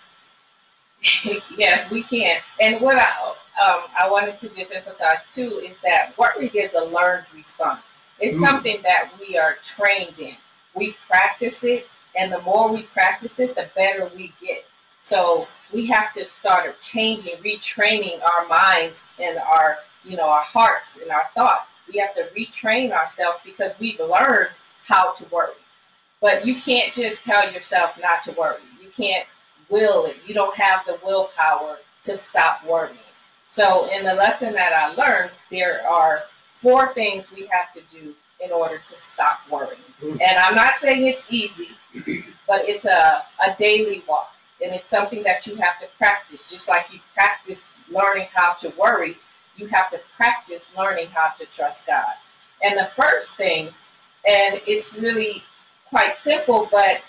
yes, 1.57 1.91
we 1.91 2.03
can. 2.03 2.37
And 2.61 2.81
what 2.81 2.97
I 2.99 3.35
um, 3.65 3.83
I 3.99 4.09
wanted 4.11 4.39
to 4.41 4.49
just 4.49 4.73
emphasize 4.73 5.29
too 5.33 5.61
is 5.65 5.77
that 5.83 6.17
worry 6.19 6.49
is 6.49 6.75
a 6.75 6.85
learned 6.85 7.27
response. 7.35 7.87
It's 8.19 8.37
mm. 8.37 8.47
something 8.47 8.81
that 8.83 9.11
we 9.19 9.39
are 9.39 9.57
trained 9.63 10.19
in. 10.19 10.37
We 10.75 10.97
practice 11.09 11.65
it, 11.65 11.89
and 12.17 12.33
the 12.33 12.41
more 12.43 12.73
we 12.73 12.83
practice 12.83 13.41
it, 13.41 13.55
the 13.55 13.69
better 13.75 14.11
we 14.15 14.33
get. 14.41 14.65
So 15.03 15.49
we 15.73 15.87
have 15.87 16.13
to 16.13 16.25
start 16.25 16.79
changing, 16.81 17.37
retraining 17.37 18.21
our 18.23 18.47
minds 18.47 19.11
and 19.19 19.39
our 19.39 19.79
you 20.05 20.17
know 20.17 20.29
our 20.29 20.43
hearts 20.43 20.99
and 21.01 21.11
our 21.11 21.25
thoughts. 21.35 21.73
We 21.93 21.99
have 21.99 22.15
to 22.15 22.29
retrain 22.37 22.93
ourselves 22.93 23.41
because 23.45 23.73
we've 23.79 24.01
learned 24.01 24.51
how 24.85 25.13
to 25.13 25.25
worry. 25.27 25.55
But 26.23 26.47
you 26.47 26.55
can't 26.55 26.93
just 26.93 27.25
tell 27.25 27.53
yourself 27.53 27.99
not 28.01 28.23
to 28.23 28.33
worry. 28.33 28.63
You 28.81 28.89
can't 28.89 29.27
will 29.69 30.07
it. 30.07 30.17
You 30.27 30.35
don't 30.35 30.57
have 30.57 30.87
the 30.87 30.99
willpower 31.05 31.79
to 32.05 32.17
stop 32.17 32.65
worrying. 32.65 32.97
So, 33.49 33.91
in 33.93 34.05
the 34.05 34.15
lesson 34.15 34.55
that 34.55 34.73
I 34.73 34.95
learned, 34.95 35.33
there 35.51 35.87
are 35.87 36.23
four 36.61 36.95
things 36.95 37.27
we 37.35 37.47
have 37.53 37.73
to 37.75 37.83
do 37.93 38.15
in 38.43 38.53
order 38.53 38.79
to 38.79 38.99
stop 38.99 39.41
worrying. 39.51 39.83
Mm-hmm. 40.01 40.19
And 40.21 40.39
I'm 40.39 40.55
not 40.55 40.77
saying 40.77 41.07
it's 41.07 41.27
easy, 41.31 41.71
but 42.47 42.69
it's 42.69 42.85
a, 42.85 43.25
a 43.47 43.57
daily 43.59 44.03
walk. 44.09 44.33
And 44.65 44.73
it's 44.73 44.89
something 44.89 45.23
that 45.25 45.47
you 45.47 45.57
have 45.57 45.81
to 45.81 45.87
practice. 45.99 46.49
Just 46.49 46.69
like 46.69 46.87
you 46.93 47.01
practice 47.15 47.69
learning 47.91 48.29
how 48.33 48.53
to 48.55 48.73
worry, 48.79 49.17
you 49.57 49.67
have 49.67 49.91
to 49.91 50.01
practice 50.17 50.73
learning 50.77 51.09
how 51.09 51.29
to 51.39 51.45
trust 51.47 51.87
God. 51.87 52.15
And 52.63 52.79
the 52.79 52.87
first 52.87 53.35
thing, 53.35 53.67
and 54.27 54.61
it's 54.67 54.95
really 54.95 55.43
quite 55.93 56.17
simple, 56.17 56.69
but 56.73 57.03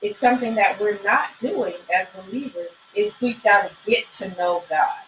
it's 0.00 0.18
something 0.18 0.54
that 0.54 0.80
we're 0.80 1.02
not 1.02 1.30
doing 1.40 1.74
as 1.92 2.08
believers, 2.10 2.70
is 2.94 3.20
we've 3.20 3.42
got 3.42 3.68
to 3.68 3.70
get 3.84 4.10
to 4.12 4.28
know 4.36 4.62
God. 4.70 5.00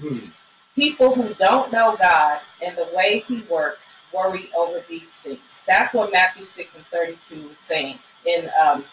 Mm. 0.00 0.30
People 0.76 1.12
who 1.12 1.34
don't 1.34 1.72
know 1.72 1.96
God 2.00 2.40
and 2.62 2.78
the 2.78 2.88
way 2.94 3.24
He 3.26 3.42
works 3.50 3.92
worry 4.14 4.50
over 4.56 4.82
these 4.88 5.08
things. 5.24 5.40
That's 5.66 5.92
what 5.92 6.12
Matthew 6.12 6.44
6 6.44 6.76
and 6.76 6.86
32 6.86 7.50
is 7.50 7.58
saying 7.58 7.98
in 8.24 8.48
um, 8.62 8.84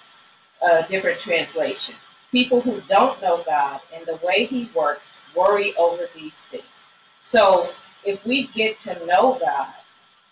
a 0.67 0.83
different 0.89 1.19
translation. 1.19 1.93
People 2.31 2.59
who 2.59 2.81
don't 2.89 3.21
know 3.21 3.43
God 3.45 3.79
and 3.93 4.05
the 4.07 4.19
way 4.25 4.45
He 4.45 4.69
works 4.75 5.17
worry 5.35 5.75
over 5.77 6.09
these 6.15 6.35
things. 6.51 6.63
So 7.23 7.71
if 8.03 8.25
we 8.25 8.47
get 8.47 8.79
to 8.79 9.05
know 9.05 9.39
God 9.39 9.73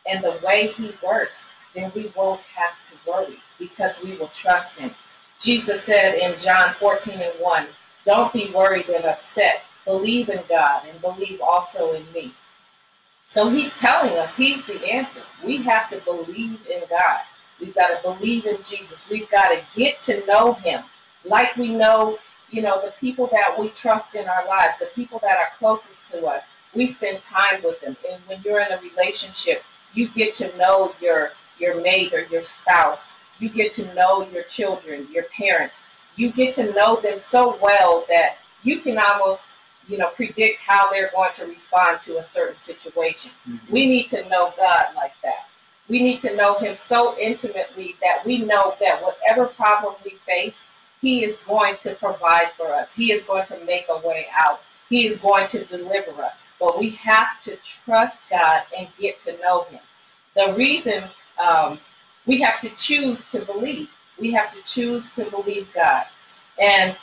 and 0.07 0.23
the 0.23 0.37
way 0.43 0.73
He 0.75 0.93
works, 1.05 1.47
then 1.75 1.91
we 1.93 2.11
won't 2.15 2.41
have 2.41 2.73
to 2.89 3.11
worry 3.11 3.37
because 3.59 3.91
we 4.03 4.15
will 4.15 4.29
trust 4.29 4.73
Him. 4.73 4.91
Jesus 5.39 5.83
said 5.83 6.15
in 6.15 6.39
John 6.39 6.73
14 6.79 7.19
and 7.19 7.33
1, 7.39 7.67
Don't 8.05 8.33
be 8.33 8.49
worried 8.51 8.89
and 8.89 9.05
upset. 9.05 9.63
Believe 9.85 10.29
in 10.29 10.41
God 10.49 10.83
and 10.89 10.99
believe 11.01 11.41
also 11.41 11.93
in 11.93 12.03
me. 12.13 12.33
So 13.27 13.49
he's 13.49 13.77
telling 13.77 14.17
us 14.17 14.35
he's 14.35 14.65
the 14.65 14.83
answer. 14.89 15.21
We 15.43 15.57
have 15.57 15.89
to 15.89 15.97
believe 15.97 16.59
in 16.67 16.81
God. 16.89 17.21
We've 17.59 17.75
got 17.75 17.87
to 17.87 18.01
believe 18.01 18.45
in 18.45 18.57
Jesus. 18.57 19.07
We've 19.09 19.29
got 19.29 19.49
to 19.49 19.61
get 19.75 19.99
to 20.01 20.25
know 20.25 20.53
him 20.53 20.83
like 21.23 21.55
we 21.57 21.69
know, 21.69 22.17
you 22.49 22.61
know, 22.61 22.81
the 22.81 22.93
people 22.99 23.27
that 23.31 23.59
we 23.59 23.69
trust 23.69 24.15
in 24.15 24.27
our 24.27 24.47
lives, 24.47 24.79
the 24.79 24.89
people 24.95 25.19
that 25.19 25.37
are 25.37 25.49
closest 25.57 26.11
to 26.11 26.25
us. 26.25 26.43
We 26.73 26.87
spend 26.87 27.21
time 27.23 27.61
with 27.63 27.79
them. 27.81 27.95
And 28.09 28.21
when 28.27 28.41
you're 28.43 28.59
in 28.59 28.71
a 28.71 28.79
relationship, 28.81 29.63
you 29.93 30.09
get 30.09 30.33
to 30.35 30.55
know 30.57 30.93
your 31.01 31.31
your 31.59 31.81
mate 31.81 32.13
or 32.13 32.25
your 32.25 32.41
spouse. 32.41 33.09
You 33.39 33.49
get 33.49 33.73
to 33.73 33.93
know 33.93 34.27
your 34.31 34.43
children, 34.43 35.07
your 35.11 35.25
parents. 35.25 35.83
You 36.15 36.31
get 36.31 36.55
to 36.55 36.73
know 36.73 36.95
them 36.97 37.19
so 37.19 37.57
well 37.61 38.05
that 38.09 38.37
you 38.63 38.79
can 38.79 38.97
almost 38.97 39.51
you 39.87 39.97
know, 39.97 40.09
predict 40.09 40.59
how 40.59 40.89
they're 40.89 41.11
going 41.13 41.33
to 41.33 41.45
respond 41.45 42.01
to 42.01 42.17
a 42.17 42.23
certain 42.23 42.59
situation. 42.59 43.31
Mm-hmm. 43.47 43.71
We 43.71 43.85
need 43.85 44.09
to 44.09 44.27
know 44.29 44.53
God 44.57 44.85
like 44.95 45.13
that. 45.23 45.47
We 45.87 46.01
need 46.01 46.21
to 46.21 46.35
know 46.35 46.55
Him 46.55 46.77
so 46.77 47.17
intimately 47.19 47.95
that 48.01 48.25
we 48.25 48.39
know 48.39 48.75
that 48.79 49.01
whatever 49.01 49.45
problem 49.45 49.95
we 50.03 50.17
face, 50.25 50.61
He 51.01 51.23
is 51.23 51.37
going 51.47 51.77
to 51.81 51.93
provide 51.95 52.51
for 52.57 52.73
us. 52.73 52.91
He 52.93 53.11
is 53.11 53.21
going 53.23 53.45
to 53.47 53.63
make 53.65 53.85
a 53.89 54.05
way 54.05 54.27
out. 54.33 54.61
He 54.89 55.05
is 55.05 55.19
going 55.19 55.47
to 55.49 55.63
deliver 55.65 56.19
us. 56.21 56.35
But 56.59 56.79
we 56.79 56.91
have 56.91 57.39
to 57.41 57.57
trust 57.57 58.29
God 58.29 58.63
and 58.77 58.87
get 58.97 59.19
to 59.21 59.37
know 59.39 59.63
Him. 59.63 59.81
The 60.35 60.53
reason 60.53 61.03
um, 61.37 61.79
we 62.25 62.39
have 62.41 62.59
to 62.61 62.69
choose 62.75 63.25
to 63.25 63.39
believe, 63.41 63.89
we 64.19 64.31
have 64.31 64.53
to 64.53 64.61
choose 64.63 65.09
to 65.11 65.25
believe 65.25 65.67
God. 65.73 66.05
And 66.61 66.95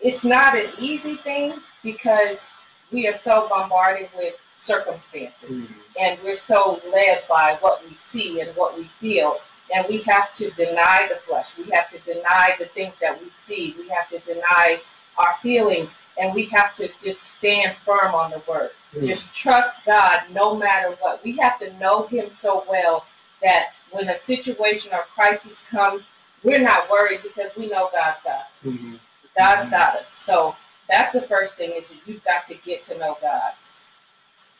it's 0.00 0.24
not 0.24 0.56
an 0.56 0.68
easy 0.78 1.14
thing 1.14 1.54
because 1.82 2.46
we 2.90 3.06
are 3.06 3.14
so 3.14 3.48
bombarded 3.48 4.08
with 4.16 4.34
circumstances. 4.56 5.50
Mm-hmm. 5.50 5.72
and 5.98 6.18
we're 6.22 6.34
so 6.34 6.80
led 6.90 7.22
by 7.28 7.58
what 7.60 7.82
we 7.88 7.94
see 7.96 8.40
and 8.40 8.54
what 8.56 8.76
we 8.76 8.84
feel. 9.00 9.38
And 9.74 9.86
we 9.88 9.98
have 10.02 10.34
to 10.34 10.50
deny 10.50 11.08
the 11.08 11.16
flesh. 11.16 11.58
We 11.58 11.64
have 11.72 11.90
to 11.90 11.98
deny 12.00 12.54
the 12.58 12.66
things 12.66 12.94
that 13.00 13.20
we 13.20 13.30
see. 13.30 13.74
We 13.78 13.88
have 13.88 14.08
to 14.10 14.18
deny 14.20 14.80
our 15.18 15.34
feelings. 15.42 15.90
And 16.18 16.34
we 16.34 16.44
have 16.46 16.74
to 16.76 16.88
just 17.02 17.22
stand 17.22 17.76
firm 17.84 18.14
on 18.14 18.30
the 18.30 18.42
word. 18.48 18.70
Mm-hmm. 18.94 19.06
just 19.06 19.34
trust 19.34 19.86
god 19.86 20.24
no 20.34 20.54
matter 20.54 20.90
what. 21.00 21.24
We 21.24 21.36
have 21.38 21.58
to 21.60 21.72
know 21.78 22.06
him 22.08 22.30
so 22.30 22.64
well 22.68 23.06
that 23.42 23.72
when 23.90 24.08
a 24.08 24.18
situation 24.18 24.92
or 24.92 25.02
crisis 25.14 25.64
comes 25.70 26.02
we're 26.44 26.60
not 26.60 26.90
worried 26.90 27.20
because 27.22 27.54
we 27.56 27.68
know 27.68 27.88
god's 27.92 28.20
got 28.22 28.34
us 28.34 28.46
mm-hmm. 28.64 28.94
god's 29.36 29.70
got 29.70 29.96
us 29.96 30.16
so 30.24 30.54
that's 30.92 31.12
the 31.12 31.22
first 31.22 31.56
thing 31.56 31.72
is 31.72 31.94
you've 32.06 32.22
got 32.24 32.46
to 32.46 32.54
get 32.54 32.84
to 32.84 32.98
know 32.98 33.16
God. 33.22 33.52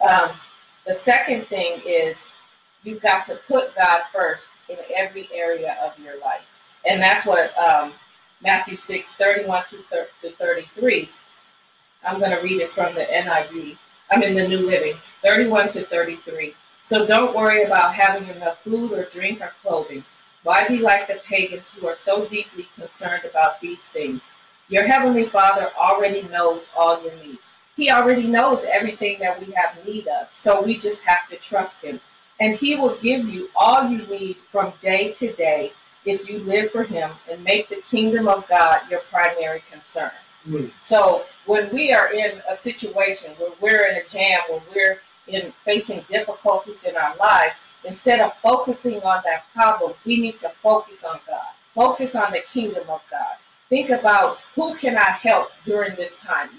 Um, 0.01 0.31
the 0.87 0.95
second 0.95 1.47
thing 1.47 1.81
is 1.87 2.29
you've 2.85 3.03
got 3.03 3.25
to 3.27 3.37
put 3.47 3.75
God 3.77 4.01
first 4.13 4.53
in 4.69 4.77
every 4.97 5.29
area 5.33 5.77
of 5.85 5.99
your 5.99 6.19
life. 6.21 6.47
And 6.87 7.01
that's 7.01 7.27
what 7.27 7.57
um, 7.59 7.93
Matthew 8.43 8.77
6, 8.77 9.13
31 9.13 9.65
to 9.71 10.33
33. 10.33 11.09
I'm 12.05 12.19
going 12.19 12.33
to 12.37 12.43
read 12.43 12.63
it 12.63 12.71
from 12.71 12.95
the 12.95 13.03
NIV. 13.03 13.77
I'm 14.11 14.23
in 14.23 14.35
the 14.35 14.49
New 14.49 14.67
Living, 14.67 14.97
31 15.23 15.69
to 15.71 15.83
33. 15.83 16.55
So 16.93 17.07
don't 17.07 17.35
worry 17.35 17.63
about 17.63 17.95
having 17.95 18.29
enough 18.29 18.63
food 18.63 18.93
or 18.93 19.05
drink 19.05 19.41
or 19.41 19.55
clothing. 19.63 20.05
Why 20.43 20.69
be 20.69 20.77
like 20.77 21.09
the 21.09 21.23
pagans 21.25 21.71
who 21.71 21.87
are 21.87 21.95
so 21.95 22.27
deeply 22.27 22.69
concerned 22.75 23.25
about 23.25 23.63
these 23.63 23.87
things? 23.87 24.21
Your 24.69 24.85
Heavenly 24.85 25.25
Father 25.25 25.71
already 25.75 26.21
knows 26.25 26.69
all 26.77 27.03
your 27.03 27.17
needs. 27.25 27.49
He 27.79 27.91
already 27.91 28.27
knows 28.27 28.67
everything 28.71 29.21
that 29.21 29.41
we 29.41 29.55
have 29.55 29.83
need 29.87 30.07
of. 30.07 30.29
So 30.35 30.63
we 30.63 30.77
just 30.77 31.03
have 31.05 31.27
to 31.31 31.37
trust 31.37 31.81
Him. 31.81 31.99
And 32.41 32.57
He 32.57 32.75
will 32.75 32.97
give 32.97 33.27
you 33.27 33.49
all 33.57 33.89
you 33.89 34.05
need 34.05 34.37
from 34.51 34.75
day 34.83 35.15
to 35.15 35.33
day 35.33 35.73
if 36.05 36.29
you 36.29 36.41
live 36.41 36.73
for 36.73 36.83
Him 36.83 37.11
and 37.27 37.43
make 37.43 37.71
the 37.71 37.77
kingdom 37.77 38.29
of 38.29 38.47
God 38.49 38.83
your 38.91 39.01
primary 39.11 39.63
concern. 39.73 40.13
Mm. 40.47 40.71
So 40.83 41.25
when 41.47 41.73
we 41.73 41.95
are 41.95 42.13
in 42.13 42.43
a 42.51 42.55
situation 42.55 43.33
where 43.39 43.53
we're 43.63 43.87
in 43.87 43.97
a 43.97 44.07
jam, 44.07 44.41
when 44.51 44.61
we're 44.75 45.01
in 45.27 45.53
facing 45.65 46.05
difficulties 46.09 46.83
in 46.85 46.97
our 46.97 47.17
lives, 47.17 47.57
instead 47.85 48.21
of 48.21 48.37
focusing 48.39 49.03
on 49.03 49.23
that 49.25 49.45
problem, 49.55 49.95
we 50.05 50.21
need 50.21 50.41
to 50.41 50.49
focus 50.63 51.05
on 51.05 51.19
God. 51.27 51.53
Focus 51.75 52.15
on 52.15 52.33
the 52.33 52.41
kingdom 52.41 52.85
of 52.89 53.01
God. 53.11 53.37
Think 53.69 53.91
about 53.91 54.39
who 54.55 54.75
can 54.75 54.99
I 54.99 55.11
help 55.11 55.53
during 55.65 55.97
this 55.97 56.21
time. 56.21 56.51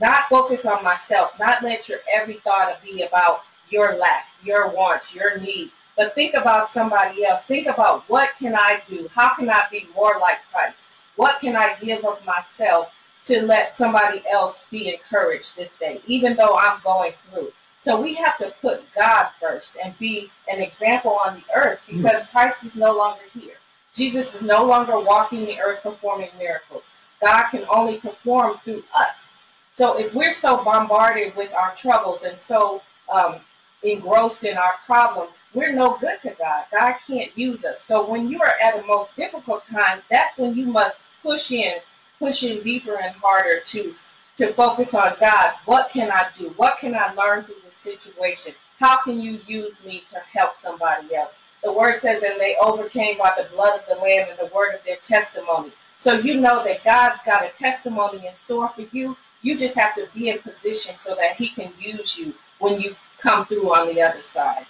Not 0.00 0.28
focus 0.28 0.64
on 0.64 0.84
myself. 0.84 1.36
Not 1.38 1.62
let 1.62 1.88
your 1.88 1.98
every 2.12 2.34
thought 2.34 2.80
be 2.82 3.02
about 3.02 3.42
your 3.68 3.96
lack, 3.96 4.28
your 4.44 4.68
wants, 4.68 5.14
your 5.14 5.38
needs. 5.38 5.74
But 5.96 6.14
think 6.14 6.34
about 6.34 6.70
somebody 6.70 7.24
else. 7.24 7.42
Think 7.42 7.66
about 7.66 8.08
what 8.08 8.30
can 8.38 8.54
I 8.54 8.82
do? 8.86 9.08
How 9.12 9.34
can 9.34 9.50
I 9.50 9.64
be 9.70 9.88
more 9.94 10.18
like 10.20 10.38
Christ? 10.52 10.86
What 11.16 11.40
can 11.40 11.56
I 11.56 11.74
give 11.80 12.04
of 12.04 12.24
myself 12.24 12.94
to 13.24 13.42
let 13.42 13.76
somebody 13.76 14.22
else 14.30 14.66
be 14.70 14.94
encouraged 14.94 15.56
this 15.56 15.74
day, 15.74 16.00
even 16.06 16.36
though 16.36 16.56
I'm 16.56 16.80
going 16.82 17.12
through? 17.30 17.52
So 17.82 18.00
we 18.00 18.14
have 18.14 18.36
to 18.38 18.52
put 18.60 18.82
God 18.94 19.30
first 19.40 19.76
and 19.82 19.98
be 19.98 20.30
an 20.48 20.60
example 20.60 21.18
on 21.24 21.36
the 21.36 21.58
earth 21.58 21.80
because 21.88 22.26
Christ 22.26 22.64
is 22.64 22.76
no 22.76 22.92
longer 22.92 23.22
here. 23.32 23.54
Jesus 23.94 24.34
is 24.34 24.42
no 24.42 24.64
longer 24.64 25.00
walking 25.00 25.46
the 25.46 25.60
earth 25.60 25.82
performing 25.82 26.30
miracles. 26.38 26.82
God 27.24 27.48
can 27.48 27.64
only 27.74 27.98
perform 27.98 28.58
through 28.64 28.84
us. 28.94 29.28
So 29.72 29.98
if 29.98 30.12
we're 30.14 30.32
so 30.32 30.62
bombarded 30.62 31.34
with 31.36 31.52
our 31.54 31.74
troubles 31.74 32.22
and 32.22 32.38
so 32.38 32.82
um, 33.10 33.36
engrossed 33.82 34.44
in 34.44 34.58
our 34.58 34.74
problems, 34.84 35.32
we're 35.54 35.72
no 35.72 35.96
good 36.00 36.20
to 36.22 36.36
God. 36.38 36.66
God 36.70 36.96
can't 37.06 37.36
use 37.36 37.64
us. 37.64 37.80
So 37.82 38.08
when 38.08 38.28
you 38.28 38.40
are 38.42 38.54
at 38.62 38.78
a 38.78 38.86
most 38.86 39.16
difficult 39.16 39.64
time, 39.64 40.02
that's 40.10 40.36
when 40.38 40.54
you 40.54 40.66
must 40.66 41.02
push 41.22 41.50
in, 41.50 41.78
push 42.18 42.44
in 42.44 42.62
deeper 42.62 43.00
and 43.00 43.14
harder 43.16 43.60
to 43.66 43.94
to 44.40 44.52
focus 44.54 44.94
on 44.94 45.14
God. 45.20 45.52
What 45.66 45.90
can 45.90 46.10
I 46.10 46.28
do? 46.36 46.54
What 46.56 46.78
can 46.78 46.94
I 46.94 47.12
learn 47.12 47.44
through 47.44 47.56
this 47.64 47.69
situation? 47.80 48.54
How 48.78 49.02
can 49.02 49.20
you 49.20 49.40
use 49.46 49.84
me 49.84 50.04
to 50.10 50.18
help 50.32 50.56
somebody 50.56 51.14
else? 51.14 51.32
The 51.62 51.72
word 51.72 51.98
says, 51.98 52.22
and 52.22 52.40
they 52.40 52.56
overcame 52.60 53.18
by 53.18 53.32
the 53.36 53.48
blood 53.54 53.80
of 53.80 53.86
the 53.86 54.02
Lamb 54.02 54.28
and 54.30 54.38
the 54.38 54.54
word 54.54 54.74
of 54.74 54.84
their 54.84 54.96
testimony. 54.96 55.72
So 55.98 56.14
you 56.14 56.40
know 56.40 56.64
that 56.64 56.82
God's 56.82 57.20
got 57.22 57.44
a 57.44 57.50
testimony 57.50 58.26
in 58.26 58.32
store 58.32 58.70
for 58.70 58.84
you. 58.92 59.16
You 59.42 59.58
just 59.58 59.74
have 59.74 59.94
to 59.96 60.08
be 60.14 60.30
in 60.30 60.38
position 60.38 60.96
so 60.96 61.14
that 61.16 61.36
He 61.36 61.48
can 61.48 61.72
use 61.78 62.18
you 62.18 62.32
when 62.58 62.80
you 62.80 62.96
come 63.18 63.44
through 63.46 63.74
on 63.74 63.88
the 63.88 64.00
other 64.00 64.22
side. 64.22 64.66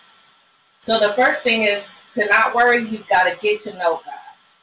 So 0.80 0.98
the 0.98 1.12
first 1.14 1.42
thing 1.44 1.62
is 1.62 1.84
to 2.14 2.26
not 2.26 2.54
worry, 2.54 2.88
you've 2.88 3.08
got 3.08 3.24
to 3.24 3.36
get 3.40 3.60
to 3.62 3.74
know 3.74 4.00
God. 4.04 4.14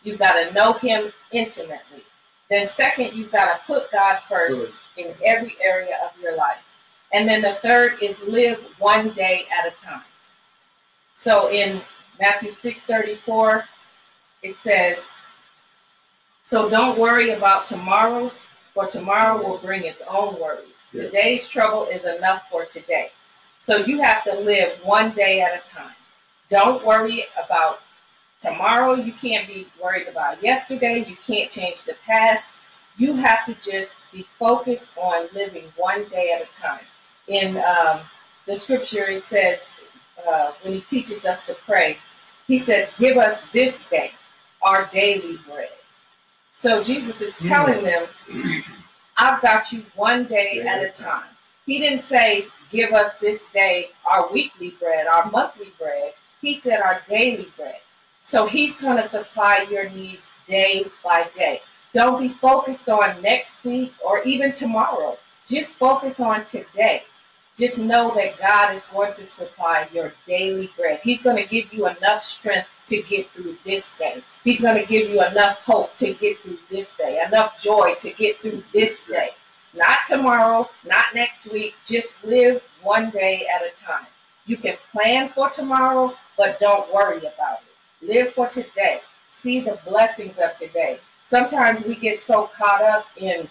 You've 0.03 0.19
got 0.19 0.33
to 0.33 0.53
know 0.53 0.73
Him 0.73 1.13
intimately. 1.31 2.03
Then, 2.49 2.67
second, 2.67 3.13
you've 3.13 3.31
got 3.31 3.53
to 3.53 3.65
put 3.65 3.91
God 3.91 4.19
first 4.27 4.71
in 4.97 5.13
every 5.23 5.55
area 5.61 5.97
of 6.03 6.21
your 6.21 6.35
life. 6.35 6.59
And 7.13 7.27
then 7.27 7.41
the 7.41 7.53
third 7.53 8.01
is 8.01 8.21
live 8.23 8.63
one 8.79 9.11
day 9.11 9.47
at 9.51 9.71
a 9.71 9.75
time. 9.75 10.03
So 11.15 11.49
in 11.49 11.81
Matthew 12.19 12.49
6:34, 12.49 13.63
it 14.43 14.57
says, 14.57 14.99
So 16.45 16.69
don't 16.69 16.97
worry 16.97 17.31
about 17.31 17.65
tomorrow, 17.65 18.31
for 18.73 18.87
tomorrow 18.87 19.41
will 19.41 19.57
bring 19.57 19.83
its 19.83 20.01
own 20.09 20.39
worries. 20.39 20.75
Yeah. 20.91 21.03
Today's 21.03 21.47
trouble 21.47 21.85
is 21.85 22.05
enough 22.05 22.49
for 22.49 22.65
today. 22.65 23.11
So 23.61 23.77
you 23.77 24.01
have 24.01 24.23
to 24.25 24.39
live 24.39 24.79
one 24.83 25.11
day 25.11 25.41
at 25.41 25.53
a 25.53 25.67
time. 25.67 25.95
Don't 26.49 26.85
worry 26.85 27.25
about 27.43 27.81
tomorrow. 28.39 28.93
You 28.93 29.11
can't 29.11 29.47
be 29.47 29.67
worried 29.81 30.07
about 30.07 30.41
yesterday. 30.41 31.03
You 31.07 31.17
can't 31.17 31.51
change 31.51 31.83
the 31.83 31.95
past. 32.05 32.49
You 32.97 33.13
have 33.13 33.45
to 33.45 33.53
just 33.55 33.97
be 34.11 34.25
focused 34.39 34.85
on 34.95 35.27
living 35.33 35.65
one 35.75 36.05
day 36.09 36.31
at 36.31 36.41
a 36.41 36.51
time. 36.59 36.85
In 37.27 37.57
um, 37.57 37.99
the 38.45 38.55
scripture, 38.55 39.05
it 39.05 39.25
says, 39.25 39.65
uh, 40.27 40.51
when 40.61 40.73
he 40.73 40.81
teaches 40.81 41.25
us 41.25 41.45
to 41.45 41.53
pray, 41.53 41.97
he 42.47 42.57
said, 42.57 42.89
Give 42.97 43.17
us 43.17 43.39
this 43.51 43.83
day 43.89 44.11
our 44.61 44.89
daily 44.91 45.37
bread. 45.49 45.69
So 46.57 46.81
Jesus 46.81 47.21
is 47.21 47.33
telling 47.45 47.83
them, 47.83 48.07
I've 49.17 49.41
got 49.41 49.71
you 49.71 49.85
one 49.95 50.25
day 50.25 50.61
at 50.61 50.83
a 50.83 50.89
time. 50.89 51.27
He 51.65 51.79
didn't 51.79 51.99
say, 51.99 52.47
Give 52.71 52.91
us 52.91 53.13
this 53.21 53.41
day 53.53 53.89
our 54.09 54.31
weekly 54.31 54.71
bread, 54.71 55.07
our 55.07 55.29
monthly 55.31 55.71
bread. 55.77 56.13
He 56.41 56.53
said, 56.53 56.81
Our 56.81 57.01
daily 57.07 57.49
bread. 57.57 57.81
So 58.21 58.45
he's 58.45 58.77
going 58.77 59.01
to 59.01 59.07
supply 59.07 59.67
your 59.69 59.89
needs 59.89 60.33
day 60.47 60.85
by 61.03 61.27
day. 61.35 61.61
Don't 61.93 62.21
be 62.21 62.29
focused 62.29 62.89
on 62.89 63.21
next 63.21 63.63
week 63.63 63.93
or 64.05 64.21
even 64.23 64.53
tomorrow. 64.53 65.17
Just 65.47 65.75
focus 65.75 66.19
on 66.19 66.43
today. 66.43 67.03
Just 67.57 67.79
know 67.79 68.13
that 68.13 68.37
God 68.37 68.75
is 68.75 68.85
going 68.85 69.13
to 69.13 69.25
supply 69.25 69.87
your 69.91 70.13
daily 70.27 70.69
bread. 70.77 70.99
He's 71.03 71.23
going 71.23 71.37
to 71.37 71.45
give 71.45 71.73
you 71.73 71.87
enough 71.87 72.23
strength 72.23 72.67
to 72.85 73.01
get 73.01 73.31
through 73.31 73.57
this 73.65 73.95
day. 73.97 74.21
He's 74.43 74.61
going 74.61 74.79
to 74.79 74.85
give 74.85 75.09
you 75.09 75.25
enough 75.25 75.63
hope 75.63 75.95
to 75.97 76.13
get 76.13 76.39
through 76.39 76.59
this 76.69 76.95
day, 76.95 77.19
enough 77.25 77.59
joy 77.59 77.95
to 77.99 78.11
get 78.11 78.37
through 78.37 78.63
this 78.73 79.07
day. 79.07 79.29
Not 79.73 79.99
tomorrow, 80.07 80.69
not 80.85 81.05
next 81.15 81.51
week. 81.51 81.73
Just 81.83 82.13
live 82.23 82.61
one 82.83 83.09
day 83.09 83.47
at 83.53 83.63
a 83.65 83.75
time. 83.75 84.05
You 84.45 84.57
can 84.57 84.77
plan 84.91 85.27
for 85.27 85.49
tomorrow, 85.49 86.15
but 86.37 86.59
don't 86.59 86.93
worry 86.93 87.17
about 87.17 87.61
it. 87.63 88.07
Live 88.07 88.33
for 88.33 88.47
today. 88.47 89.01
See 89.29 89.61
the 89.61 89.79
blessings 89.83 90.37
of 90.37 90.55
today. 90.55 90.99
Sometimes 91.25 91.83
we 91.85 91.95
get 91.95 92.21
so 92.21 92.49
caught 92.55 92.83
up 92.83 93.07
in 93.17 93.49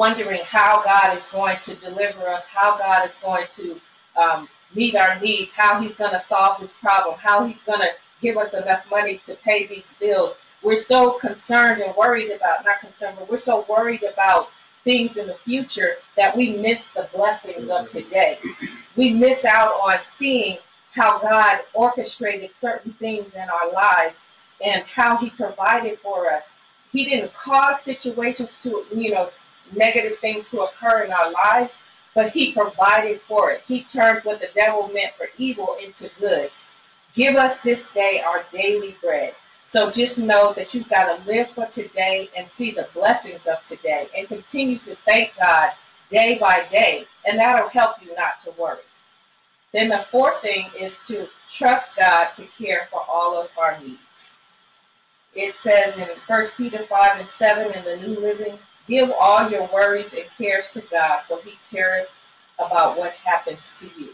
wondering 0.00 0.40
how 0.46 0.82
God 0.82 1.14
is 1.14 1.26
going 1.26 1.58
to 1.60 1.74
deliver 1.74 2.26
us, 2.26 2.46
how 2.46 2.78
God 2.78 3.06
is 3.06 3.14
going 3.16 3.46
to 3.50 3.78
um, 4.16 4.48
meet 4.74 4.96
our 4.96 5.20
needs, 5.20 5.52
how 5.52 5.78
He's 5.78 5.94
going 5.94 6.12
to 6.12 6.20
solve 6.22 6.58
this 6.58 6.72
problem, 6.72 7.16
how 7.18 7.44
He's 7.44 7.62
going 7.64 7.80
to 7.80 7.90
give 8.22 8.38
us 8.38 8.54
enough 8.54 8.90
money 8.90 9.20
to 9.26 9.34
pay 9.34 9.66
these 9.66 9.92
bills. 10.00 10.38
We're 10.62 10.76
so 10.76 11.18
concerned 11.18 11.82
and 11.82 11.94
worried 11.96 12.30
about, 12.30 12.64
not 12.64 12.80
concerned, 12.80 13.16
but 13.18 13.30
we're 13.30 13.36
so 13.36 13.66
worried 13.68 14.02
about 14.02 14.48
things 14.84 15.18
in 15.18 15.26
the 15.26 15.34
future 15.34 15.96
that 16.16 16.34
we 16.34 16.56
miss 16.56 16.88
the 16.88 17.06
blessings 17.14 17.68
of 17.68 17.90
today. 17.90 18.38
We 18.96 19.12
miss 19.12 19.44
out 19.44 19.74
on 19.82 20.00
seeing 20.00 20.56
how 20.92 21.18
God 21.18 21.58
orchestrated 21.74 22.54
certain 22.54 22.94
things 22.94 23.34
in 23.34 23.46
our 23.50 23.70
lives 23.70 24.24
and 24.64 24.82
how 24.84 25.18
He 25.18 25.28
provided 25.28 25.98
for 25.98 26.32
us. 26.32 26.52
He 26.90 27.04
didn't 27.04 27.34
cause 27.34 27.82
situations 27.82 28.56
to, 28.62 28.86
you 28.94 29.10
know, 29.10 29.30
negative 29.74 30.18
things 30.18 30.48
to 30.50 30.62
occur 30.62 31.02
in 31.02 31.12
our 31.12 31.30
lives, 31.30 31.78
but 32.14 32.30
He 32.30 32.52
provided 32.52 33.20
for 33.20 33.50
it. 33.50 33.62
He 33.66 33.82
turned 33.82 34.24
what 34.24 34.40
the 34.40 34.48
devil 34.54 34.88
meant 34.88 35.14
for 35.16 35.28
evil 35.38 35.76
into 35.82 36.10
good. 36.18 36.50
Give 37.14 37.36
us 37.36 37.60
this 37.60 37.90
day 37.90 38.22
our 38.26 38.44
daily 38.52 38.96
bread. 39.02 39.34
So 39.66 39.90
just 39.90 40.18
know 40.18 40.52
that 40.54 40.74
you've 40.74 40.88
got 40.88 41.16
to 41.16 41.30
live 41.30 41.50
for 41.50 41.66
today 41.66 42.28
and 42.36 42.48
see 42.48 42.72
the 42.72 42.88
blessings 42.92 43.46
of 43.46 43.62
today 43.64 44.08
and 44.16 44.26
continue 44.26 44.78
to 44.80 44.96
thank 45.06 45.32
God 45.40 45.70
day 46.10 46.38
by 46.38 46.66
day, 46.70 47.06
and 47.24 47.38
that'll 47.38 47.68
help 47.68 48.04
you 48.04 48.14
not 48.16 48.40
to 48.44 48.50
worry. 48.58 48.80
Then 49.72 49.88
the 49.88 49.98
fourth 49.98 50.42
thing 50.42 50.66
is 50.78 50.98
to 51.06 51.28
trust 51.48 51.96
God 51.96 52.30
to 52.34 52.42
care 52.58 52.88
for 52.90 53.04
all 53.08 53.40
of 53.40 53.48
our 53.56 53.78
needs. 53.80 54.00
It 55.34 55.54
says 55.54 55.96
in 55.96 56.08
1 56.26 56.44
Peter 56.56 56.78
5 56.78 57.20
and 57.20 57.28
7 57.28 57.72
in 57.72 57.84
the 57.84 57.96
New 57.98 58.18
Living 58.18 58.58
Give 58.90 59.12
all 59.20 59.48
your 59.48 59.68
worries 59.72 60.14
and 60.14 60.24
cares 60.36 60.72
to 60.72 60.80
God, 60.80 61.20
for 61.28 61.38
He 61.44 61.54
cares 61.70 62.08
about 62.58 62.98
what 62.98 63.12
happens 63.12 63.70
to 63.78 63.86
you. 63.96 64.08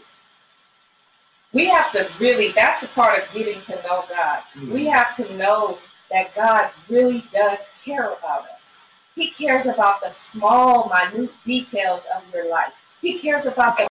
We 1.51 1.65
have 1.65 1.91
to 1.93 2.07
really, 2.19 2.51
that's 2.51 2.83
a 2.83 2.87
part 2.89 3.19
of 3.19 3.33
getting 3.33 3.59
to 3.63 3.75
know 3.77 4.05
God. 4.07 4.43
Mm-hmm. 4.55 4.71
We 4.71 4.85
have 4.85 5.15
to 5.15 5.35
know 5.35 5.79
that 6.11 6.35
God 6.35 6.69
really 6.89 7.25
does 7.33 7.71
care 7.83 8.11
about 8.11 8.41
us. 8.41 8.75
He 9.15 9.31
cares 9.31 9.65
about 9.65 9.99
the 9.99 10.11
small, 10.11 10.93
minute 10.93 11.31
details 11.43 12.03
of 12.15 12.21
your 12.31 12.47
life. 12.47 12.73
He 13.01 13.17
cares 13.17 13.47
about 13.47 13.77
the 13.77 13.87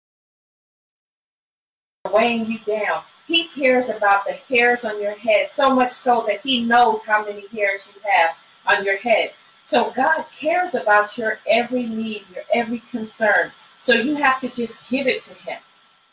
weighing 2.12 2.46
you 2.46 2.58
down. 2.66 3.04
He 3.28 3.44
cares 3.44 3.88
about 3.88 4.24
the 4.26 4.32
hairs 4.32 4.84
on 4.84 5.00
your 5.00 5.14
head, 5.14 5.46
so 5.48 5.70
much 5.70 5.92
so 5.92 6.24
that 6.26 6.40
He 6.40 6.64
knows 6.64 7.04
how 7.06 7.24
many 7.24 7.46
hairs 7.48 7.88
you 7.94 8.00
have 8.10 8.34
on 8.66 8.84
your 8.84 8.96
head. 8.96 9.32
So 9.66 9.90
God 9.90 10.24
cares 10.36 10.74
about 10.74 11.16
your 11.16 11.38
every 11.46 11.86
need, 11.86 12.24
your 12.34 12.44
every 12.52 12.80
concern. 12.90 13.52
So 13.80 13.94
you 13.94 14.16
have 14.16 14.40
to 14.40 14.48
just 14.48 14.78
give 14.88 15.06
it 15.06 15.22
to 15.22 15.34
Him. 15.34 15.58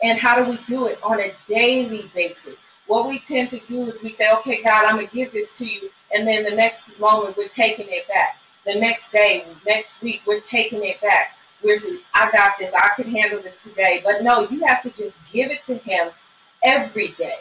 And 0.02 0.18
how 0.18 0.42
do 0.42 0.50
we 0.50 0.56
do 0.66 0.86
it? 0.86 0.98
On 1.02 1.20
a 1.20 1.32
daily 1.46 2.10
basis. 2.14 2.58
What 2.86 3.06
we 3.06 3.20
tend 3.20 3.50
to 3.50 3.60
do 3.68 3.88
is 3.88 4.02
we 4.02 4.10
say, 4.10 4.26
okay, 4.38 4.62
God, 4.62 4.84
I'm 4.84 4.96
going 4.96 5.06
to 5.06 5.14
give 5.14 5.32
this 5.32 5.52
to 5.52 5.66
you. 5.66 5.90
And 6.12 6.26
then 6.26 6.42
the 6.42 6.56
next 6.56 6.82
moment, 6.98 7.36
we're 7.36 7.48
taking 7.48 7.86
it 7.88 8.08
back. 8.08 8.38
The 8.66 8.74
next 8.74 9.12
day, 9.12 9.46
next 9.66 10.02
week, 10.02 10.22
we're 10.26 10.40
taking 10.40 10.82
it 10.82 11.00
back. 11.00 11.36
We're 11.62 11.76
saying, 11.76 12.00
I 12.14 12.30
got 12.32 12.58
this. 12.58 12.72
I 12.74 12.90
can 12.96 13.10
handle 13.10 13.40
this 13.40 13.58
today. 13.58 14.00
But 14.02 14.22
no, 14.22 14.48
you 14.48 14.64
have 14.66 14.82
to 14.82 14.90
just 14.90 15.20
give 15.30 15.50
it 15.50 15.62
to 15.64 15.76
Him 15.76 16.08
every 16.64 17.08
day. 17.08 17.36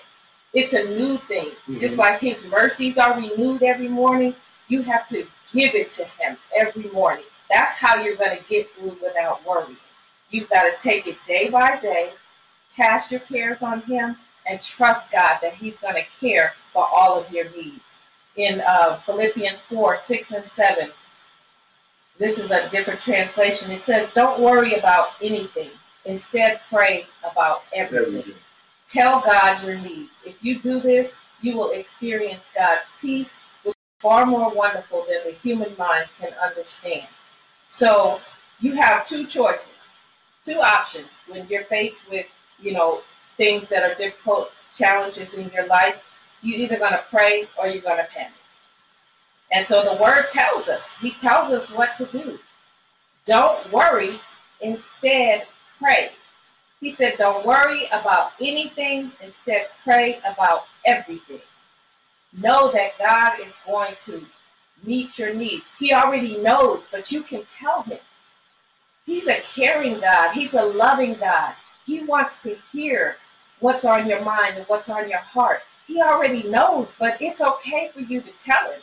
It's 0.54 0.74
a 0.74 0.84
new 0.84 1.18
thing. 1.18 1.48
Mm-hmm. 1.48 1.78
Just 1.78 1.98
like 1.98 2.20
His 2.20 2.46
mercies 2.46 2.98
are 2.98 3.16
renewed 3.16 3.64
every 3.64 3.88
morning, 3.88 4.36
you 4.68 4.82
have 4.84 5.08
to 5.08 5.26
give 5.54 5.76
it 5.76 5.92
to 5.94 6.06
Him 6.06 6.38
every 6.56 6.90
morning. 6.92 7.26
That's 7.50 7.78
how 7.78 8.02
you're 8.02 8.16
going 8.16 8.38
to 8.38 8.44
get 8.50 8.72
through 8.74 8.98
without 9.02 9.46
worrying. 9.46 9.78
You've 10.30 10.50
got 10.50 10.64
to 10.64 10.82
take 10.82 11.08
it 11.08 11.18
day 11.28 11.50
by 11.50 11.80
day, 11.80 12.12
cast 12.76 13.12
your 13.12 13.22
cares 13.22 13.62
on 13.62 13.82
Him, 13.82 14.18
and 14.46 14.62
trust 14.62 15.12
God 15.12 15.40
that 15.42 15.54
He's 15.54 15.80
going 15.80 15.96
to 15.96 16.06
care 16.20 16.54
for 16.72 16.88
all 16.88 17.20
of 17.20 17.32
your 17.32 17.50
needs. 17.52 17.82
In 18.36 18.62
uh, 18.68 18.98
Philippians 18.98 19.60
4 19.62 19.96
6 19.96 20.32
and 20.32 20.50
7, 20.50 20.92
this 22.20 22.38
is 22.38 22.52
a 22.52 22.70
different 22.70 23.00
translation. 23.00 23.72
It 23.72 23.84
says, 23.84 24.10
Don't 24.14 24.40
worry 24.40 24.76
about 24.76 25.14
anything. 25.22 25.72
Instead, 26.06 26.62
pray 26.70 27.06
about 27.30 27.64
everything. 27.74 28.20
everything. 28.20 28.36
Tell 28.88 29.22
God 29.22 29.64
your 29.64 29.78
needs. 29.78 30.12
If 30.26 30.36
you 30.44 30.60
do 30.60 30.80
this, 30.80 31.16
you 31.42 31.56
will 31.56 31.72
experience 31.72 32.50
God's 32.56 32.90
peace 33.02 33.38
far 34.00 34.26
more 34.26 34.50
wonderful 34.54 35.06
than 35.08 35.20
the 35.26 35.38
human 35.38 35.76
mind 35.78 36.08
can 36.20 36.32
understand. 36.44 37.08
So 37.68 38.20
you 38.60 38.74
have 38.74 39.06
two 39.06 39.26
choices, 39.28 39.90
two 40.46 40.60
options 40.60 41.20
when 41.28 41.46
you're 41.48 41.66
faced 41.66 42.10
with, 42.10 42.26
you 42.60 42.74
know, 42.74 43.02
things 43.38 43.70
that 43.70 43.84
are 43.84 43.96
difficult, 43.96 44.52
challenges 44.74 45.34
in 45.34 45.50
your 45.52 45.68
life. 45.68 46.04
You're 46.42 46.60
either 46.60 46.78
going 46.78 46.94
to 46.94 47.04
pray 47.10 47.48
or 47.58 47.68
you're 47.68 47.82
going 47.82 47.98
to 47.98 48.08
panic. 48.14 48.32
And 49.52 49.66
so 49.66 49.84
the 49.84 50.02
word 50.02 50.28
tells 50.30 50.68
us, 50.70 50.96
he 51.02 51.12
tells 51.12 51.52
us 51.52 51.70
what 51.70 51.96
to 51.98 52.06
do. 52.06 52.40
Don't 53.26 53.72
worry, 53.72 54.20
instead 54.62 55.46
pray. 55.78 56.12
He 56.80 56.90
said, 56.90 57.16
don't 57.18 57.46
worry 57.46 57.88
about 57.88 58.32
anything, 58.40 59.12
instead 59.22 59.68
pray 59.84 60.20
about 60.26 60.68
everything 60.86 61.42
know 62.34 62.72
that 62.72 62.98
God 62.98 63.40
is 63.46 63.58
going 63.66 63.96
to 64.02 64.26
meet 64.84 65.18
your 65.20 65.34
needs. 65.34 65.74
He 65.78 65.94
already 65.94 66.38
knows, 66.38 66.88
but 66.92 67.12
you 67.12 67.24
can 67.24 67.44
tell 67.46 67.84
him. 67.84 68.00
He's 69.06 69.28
a 69.28 69.42
caring 69.42 70.00
God, 70.00 70.34
He's 70.34 70.54
a 70.54 70.64
loving 70.64 71.16
God. 71.16 71.56
He 71.86 72.04
wants 72.04 72.38
to 72.44 72.56
hear 72.72 73.18
what's 73.60 73.84
on 73.84 74.08
your 74.08 74.22
mind 74.22 74.58
and 74.58 74.66
what's 74.68 74.90
on 74.90 75.10
your 75.10 75.20
heart. 75.20 75.62
He 75.88 76.02
already 76.02 76.44
knows, 76.44 76.96
but 77.00 77.20
it's 77.20 77.42
okay 77.42 77.90
for 77.92 78.02
you 78.02 78.22
to 78.22 78.32
tell 78.34 78.72
him, 78.72 78.82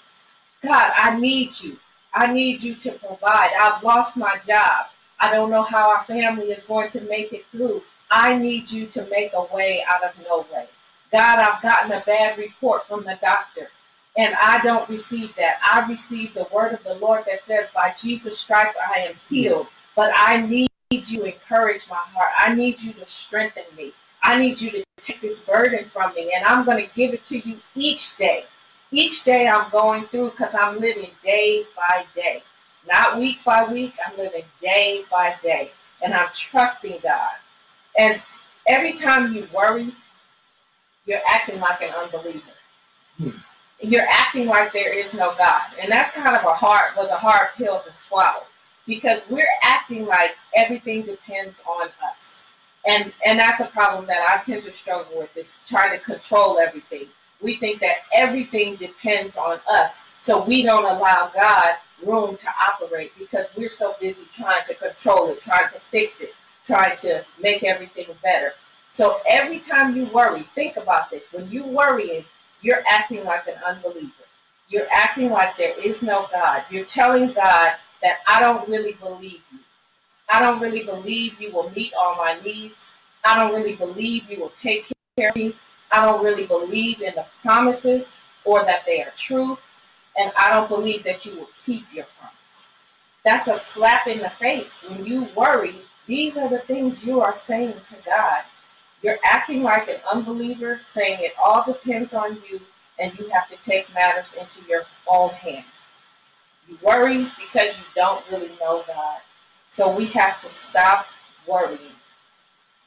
God, 0.64 0.90
I 0.96 1.16
need 1.16 1.60
you. 1.60 1.78
I 2.12 2.32
need 2.32 2.64
you 2.64 2.74
to 2.74 2.92
provide. 2.92 3.50
I've 3.60 3.84
lost 3.84 4.16
my 4.16 4.38
job. 4.44 4.86
I 5.20 5.32
don't 5.32 5.50
know 5.50 5.62
how 5.62 5.90
our 5.90 6.04
family 6.04 6.46
is 6.46 6.64
going 6.64 6.90
to 6.90 7.00
make 7.02 7.32
it 7.32 7.44
through. 7.52 7.82
I 8.10 8.36
need 8.36 8.70
you 8.70 8.86
to 8.86 9.06
make 9.06 9.32
a 9.34 9.44
way 9.54 9.84
out 9.88 10.02
of 10.02 10.14
no 10.28 10.46
way. 10.52 10.66
God, 11.12 11.38
I've 11.38 11.62
gotten 11.62 11.92
a 11.92 12.02
bad 12.04 12.38
report 12.38 12.86
from 12.86 13.04
the 13.04 13.18
doctor, 13.20 13.70
and 14.16 14.34
I 14.40 14.60
don't 14.62 14.88
receive 14.88 15.34
that. 15.36 15.58
I 15.64 15.88
receive 15.88 16.34
the 16.34 16.48
word 16.52 16.72
of 16.72 16.82
the 16.84 16.94
Lord 16.94 17.24
that 17.26 17.44
says, 17.44 17.70
By 17.74 17.94
Jesus' 17.96 18.38
stripes 18.38 18.76
I 18.76 19.00
am 19.00 19.14
healed. 19.28 19.68
But 19.94 20.12
I 20.14 20.42
need 20.42 20.70
you 20.90 21.00
to 21.00 21.24
encourage 21.24 21.88
my 21.88 21.96
heart. 21.96 22.30
I 22.38 22.54
need 22.54 22.82
you 22.82 22.92
to 22.94 23.06
strengthen 23.06 23.64
me. 23.76 23.92
I 24.22 24.38
need 24.38 24.60
you 24.60 24.70
to 24.70 24.84
take 25.00 25.20
this 25.20 25.38
burden 25.40 25.88
from 25.90 26.14
me, 26.14 26.32
and 26.34 26.44
I'm 26.44 26.64
going 26.64 26.84
to 26.86 26.94
give 26.94 27.14
it 27.14 27.24
to 27.26 27.38
you 27.38 27.60
each 27.74 28.16
day. 28.16 28.44
Each 28.90 29.24
day 29.24 29.48
I'm 29.48 29.70
going 29.70 30.06
through 30.06 30.30
because 30.30 30.54
I'm 30.54 30.80
living 30.80 31.10
day 31.22 31.64
by 31.76 32.06
day, 32.14 32.42
not 32.86 33.18
week 33.18 33.42
by 33.44 33.64
week. 33.70 33.94
I'm 34.04 34.16
living 34.16 34.44
day 34.60 35.04
by 35.10 35.36
day, 35.42 35.70
and 36.02 36.14
I'm 36.14 36.28
trusting 36.32 36.98
God. 37.02 37.34
And 37.98 38.20
every 38.66 38.92
time 38.92 39.34
you 39.34 39.48
worry, 39.54 39.92
you're 41.06 41.20
acting 41.28 41.60
like 41.60 41.80
an 41.82 41.90
unbeliever. 41.94 42.40
Hmm. 43.18 43.30
You're 43.80 44.06
acting 44.08 44.46
like 44.46 44.72
there 44.72 44.92
is 44.92 45.14
no 45.14 45.34
God, 45.38 45.62
and 45.80 45.90
that's 45.90 46.10
kind 46.12 46.34
of 46.36 46.44
a 46.44 46.54
hard 46.54 46.96
was 46.96 47.08
a 47.08 47.16
hard 47.16 47.48
pill 47.56 47.80
to 47.80 47.92
swallow 47.94 48.44
because 48.86 49.20
we're 49.28 49.48
acting 49.62 50.06
like 50.06 50.36
everything 50.54 51.02
depends 51.02 51.62
on 51.68 51.88
us, 52.12 52.40
and 52.86 53.12
and 53.24 53.38
that's 53.38 53.60
a 53.60 53.66
problem 53.66 54.06
that 54.06 54.26
I 54.28 54.42
tend 54.42 54.64
to 54.64 54.72
struggle 54.72 55.18
with 55.18 55.36
is 55.36 55.60
trying 55.66 55.96
to 55.96 56.04
control 56.04 56.58
everything. 56.58 57.06
We 57.42 57.56
think 57.56 57.80
that 57.80 57.96
everything 58.14 58.76
depends 58.76 59.36
on 59.36 59.60
us, 59.70 60.00
so 60.20 60.42
we 60.42 60.62
don't 60.62 60.84
allow 60.84 61.30
God 61.34 61.76
room 62.04 62.36
to 62.36 62.48
operate 62.70 63.12
because 63.18 63.46
we're 63.56 63.68
so 63.68 63.94
busy 64.00 64.26
trying 64.32 64.64
to 64.66 64.74
control 64.74 65.28
it, 65.30 65.40
trying 65.40 65.68
to 65.70 65.80
fix 65.90 66.20
it, 66.20 66.34
trying 66.64 66.96
to 66.98 67.24
make 67.40 67.62
everything 67.62 68.06
better. 68.22 68.54
So 68.96 69.20
every 69.28 69.58
time 69.58 69.94
you 69.94 70.06
worry, 70.06 70.48
think 70.54 70.78
about 70.78 71.10
this. 71.10 71.30
When 71.30 71.50
you 71.50 71.66
worry, 71.66 72.24
you're 72.62 72.82
acting 72.88 73.26
like 73.26 73.46
an 73.46 73.56
unbeliever. 73.62 74.24
You're 74.70 74.86
acting 74.90 75.28
like 75.28 75.54
there 75.58 75.78
is 75.78 76.02
no 76.02 76.26
God. 76.32 76.64
You're 76.70 76.86
telling 76.86 77.34
God 77.34 77.74
that 78.00 78.20
I 78.26 78.40
don't 78.40 78.66
really 78.70 78.94
believe 78.94 79.42
you. 79.52 79.58
I 80.30 80.40
don't 80.40 80.62
really 80.62 80.82
believe 80.82 81.38
you 81.38 81.52
will 81.52 81.70
meet 81.76 81.92
all 81.92 82.16
my 82.16 82.38
needs. 82.42 82.86
I 83.22 83.36
don't 83.36 83.52
really 83.52 83.76
believe 83.76 84.30
you 84.30 84.40
will 84.40 84.48
take 84.56 84.90
care 85.18 85.28
of 85.28 85.36
me. 85.36 85.54
I 85.92 86.02
don't 86.02 86.24
really 86.24 86.46
believe 86.46 87.02
in 87.02 87.14
the 87.16 87.26
promises 87.42 88.12
or 88.46 88.64
that 88.64 88.86
they 88.86 89.02
are 89.02 89.12
true. 89.14 89.58
And 90.16 90.32
I 90.38 90.48
don't 90.48 90.70
believe 90.70 91.04
that 91.04 91.26
you 91.26 91.34
will 91.36 91.50
keep 91.62 91.84
your 91.92 92.06
promise. 92.18 92.34
That's 93.26 93.48
a 93.48 93.58
slap 93.58 94.06
in 94.06 94.20
the 94.20 94.30
face. 94.30 94.82
When 94.88 95.04
you 95.04 95.28
worry, 95.36 95.74
these 96.06 96.38
are 96.38 96.48
the 96.48 96.60
things 96.60 97.04
you 97.04 97.20
are 97.20 97.34
saying 97.34 97.74
to 97.88 97.96
God 98.06 98.44
you're 99.02 99.18
acting 99.24 99.62
like 99.62 99.88
an 99.88 100.00
unbeliever, 100.10 100.80
saying 100.82 101.18
it 101.20 101.32
all 101.42 101.62
depends 101.64 102.14
on 102.14 102.38
you, 102.48 102.60
and 102.98 103.16
you 103.18 103.28
have 103.28 103.48
to 103.50 103.56
take 103.62 103.92
matters 103.94 104.34
into 104.34 104.66
your 104.68 104.84
own 105.06 105.30
hands. 105.30 105.66
You 106.68 106.78
worry 106.82 107.28
because 107.38 107.78
you 107.78 107.84
don't 107.94 108.24
really 108.30 108.50
know 108.60 108.82
God. 108.86 109.20
So 109.70 109.94
we 109.94 110.06
have 110.06 110.40
to 110.42 110.50
stop 110.50 111.06
worrying. 111.46 111.78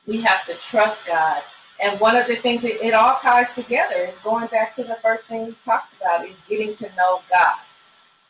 We 0.06 0.22
have 0.22 0.46
to 0.48 0.56
trust 0.56 1.06
God. 1.06 1.42
And 1.82 2.00
one 2.00 2.18
of 2.18 2.28
the 2.28 2.36
things 2.36 2.64
that 2.64 2.86
it 2.86 2.94
all 2.94 3.18
ties 3.18 3.54
together 3.54 3.96
is 4.02 4.20
going 4.20 4.48
back 4.48 4.76
to 4.76 4.84
the 4.84 4.96
first 4.96 5.28
thing 5.28 5.46
we 5.46 5.56
talked 5.64 5.96
about 5.96 6.28
is 6.28 6.36
getting 6.50 6.76
to 6.78 6.90
know 6.98 7.22
God. 7.30 7.56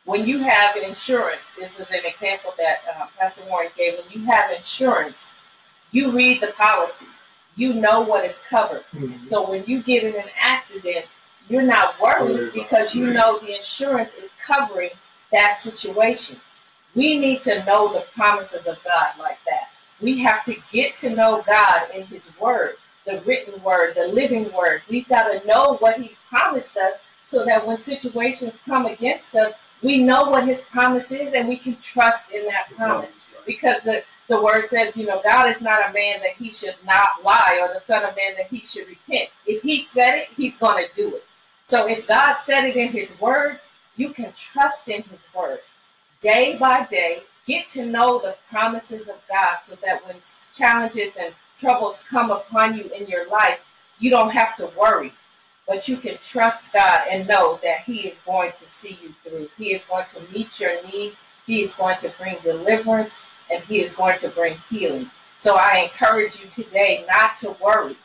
When 0.05 0.27
you 0.27 0.39
have 0.39 0.75
insurance, 0.75 1.53
this 1.57 1.79
is 1.79 1.89
an 1.91 2.05
example 2.05 2.53
that 2.57 2.81
uh, 2.95 3.07
Pastor 3.17 3.41
Warren 3.49 3.69
gave. 3.75 3.93
When 3.97 4.21
you 4.21 4.25
have 4.27 4.51
insurance, 4.51 5.27
you 5.91 6.11
read 6.11 6.41
the 6.41 6.47
policy 6.47 7.05
you 7.59 7.73
know 7.73 7.99
what 7.99 8.23
is 8.23 8.37
covered. 8.49 8.85
Mm-hmm. 8.95 9.25
So 9.25 9.49
when 9.49 9.65
you 9.65 9.83
get 9.83 10.03
in 10.03 10.15
an 10.15 10.29
accident, 10.39 11.05
you're 11.49 11.61
not 11.61 11.99
worried 11.99 12.53
because 12.53 12.95
you 12.95 13.07
know 13.07 13.37
the 13.39 13.55
insurance 13.55 14.13
is 14.15 14.31
covering 14.41 14.91
that 15.33 15.59
situation. 15.59 16.39
We 16.95 17.19
need 17.19 17.41
to 17.43 17.63
know 17.65 17.91
the 17.91 18.05
promises 18.15 18.65
of 18.65 18.81
God 18.83 19.07
like 19.19 19.39
that. 19.45 19.71
We 19.99 20.19
have 20.19 20.45
to 20.45 20.55
get 20.71 20.95
to 20.97 21.09
know 21.09 21.43
God 21.45 21.89
in 21.93 22.05
His 22.05 22.31
Word, 22.39 22.77
the 23.05 23.21
written 23.25 23.61
Word, 23.61 23.95
the 23.95 24.07
living 24.07 24.51
Word. 24.53 24.81
We've 24.89 25.07
got 25.09 25.29
to 25.29 25.45
know 25.45 25.75
what 25.79 25.99
He's 25.99 26.19
promised 26.29 26.77
us 26.77 26.99
so 27.25 27.43
that 27.45 27.67
when 27.67 27.77
situations 27.77 28.57
come 28.65 28.85
against 28.85 29.35
us, 29.35 29.53
we 29.83 29.97
know 29.97 30.23
what 30.29 30.47
His 30.47 30.61
promise 30.61 31.11
is 31.11 31.33
and 31.33 31.49
we 31.49 31.57
can 31.57 31.75
trust 31.81 32.31
in 32.31 32.45
that 32.45 32.73
promise. 32.75 33.17
Because 33.45 33.83
the 33.83 34.03
the 34.29 34.41
word 34.41 34.69
says, 34.69 34.95
you 34.95 35.07
know, 35.07 35.21
God 35.23 35.49
is 35.49 35.59
not 35.59 35.89
a 35.89 35.93
man 35.93 36.19
that 36.21 36.35
he 36.37 36.53
should 36.53 36.75
not 36.85 37.23
lie, 37.23 37.59
or 37.61 37.73
the 37.73 37.79
son 37.79 38.03
of 38.03 38.15
man 38.15 38.35
that 38.37 38.47
he 38.47 38.59
should 38.59 38.87
repent. 38.87 39.29
If 39.47 39.63
he 39.63 39.81
said 39.81 40.15
it, 40.15 40.29
he's 40.37 40.59
going 40.59 40.85
to 40.85 40.93
do 40.95 41.15
it. 41.15 41.25
So 41.65 41.87
if 41.87 42.07
God 42.07 42.37
said 42.37 42.63
it 42.63 42.75
in 42.75 42.89
his 42.89 43.19
word, 43.19 43.59
you 43.95 44.09
can 44.09 44.31
trust 44.33 44.87
in 44.87 45.01
his 45.03 45.25
word. 45.35 45.59
Day 46.21 46.57
by 46.57 46.85
day, 46.91 47.23
get 47.45 47.67
to 47.69 47.85
know 47.85 48.19
the 48.19 48.35
promises 48.49 49.09
of 49.09 49.17
God 49.27 49.57
so 49.57 49.75
that 49.83 50.05
when 50.05 50.17
challenges 50.53 51.13
and 51.19 51.33
troubles 51.57 52.03
come 52.07 52.29
upon 52.29 52.77
you 52.77 52.83
in 52.95 53.07
your 53.07 53.27
life, 53.29 53.59
you 53.97 54.11
don't 54.11 54.29
have 54.29 54.55
to 54.57 54.71
worry, 54.79 55.11
but 55.67 55.87
you 55.87 55.97
can 55.97 56.17
trust 56.19 56.71
God 56.71 57.01
and 57.09 57.27
know 57.27 57.59
that 57.63 57.81
He 57.81 58.07
is 58.07 58.19
going 58.19 58.51
to 58.59 58.69
see 58.69 58.99
you 59.01 59.13
through. 59.23 59.49
He 59.57 59.73
is 59.73 59.85
going 59.85 60.05
to 60.09 60.21
meet 60.31 60.59
your 60.59 60.83
need. 60.85 61.13
He 61.47 61.63
is 61.63 61.73
going 61.73 61.97
to 61.97 62.09
bring 62.19 62.37
deliverance 62.43 63.17
and 63.51 63.63
He 63.63 63.81
is 63.81 63.93
going 63.93 64.19
to 64.19 64.29
bring 64.29 64.57
healing. 64.69 65.09
So 65.39 65.55
I 65.55 65.89
encourage 65.91 66.39
you 66.39 66.49
today 66.49 67.05
not 67.09 67.37
to 67.37 67.55
worry, 67.63 67.95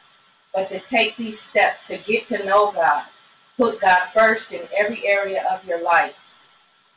but 0.54 0.68
to 0.68 0.78
take 0.80 1.16
these 1.16 1.40
steps 1.40 1.86
to 1.88 1.98
get 1.98 2.26
to 2.28 2.44
know 2.44 2.70
God. 2.72 3.04
Put 3.56 3.80
God 3.80 4.06
first 4.12 4.52
in 4.52 4.62
every 4.76 5.06
area 5.06 5.44
of 5.50 5.66
your 5.66 5.82
life. 5.82 6.14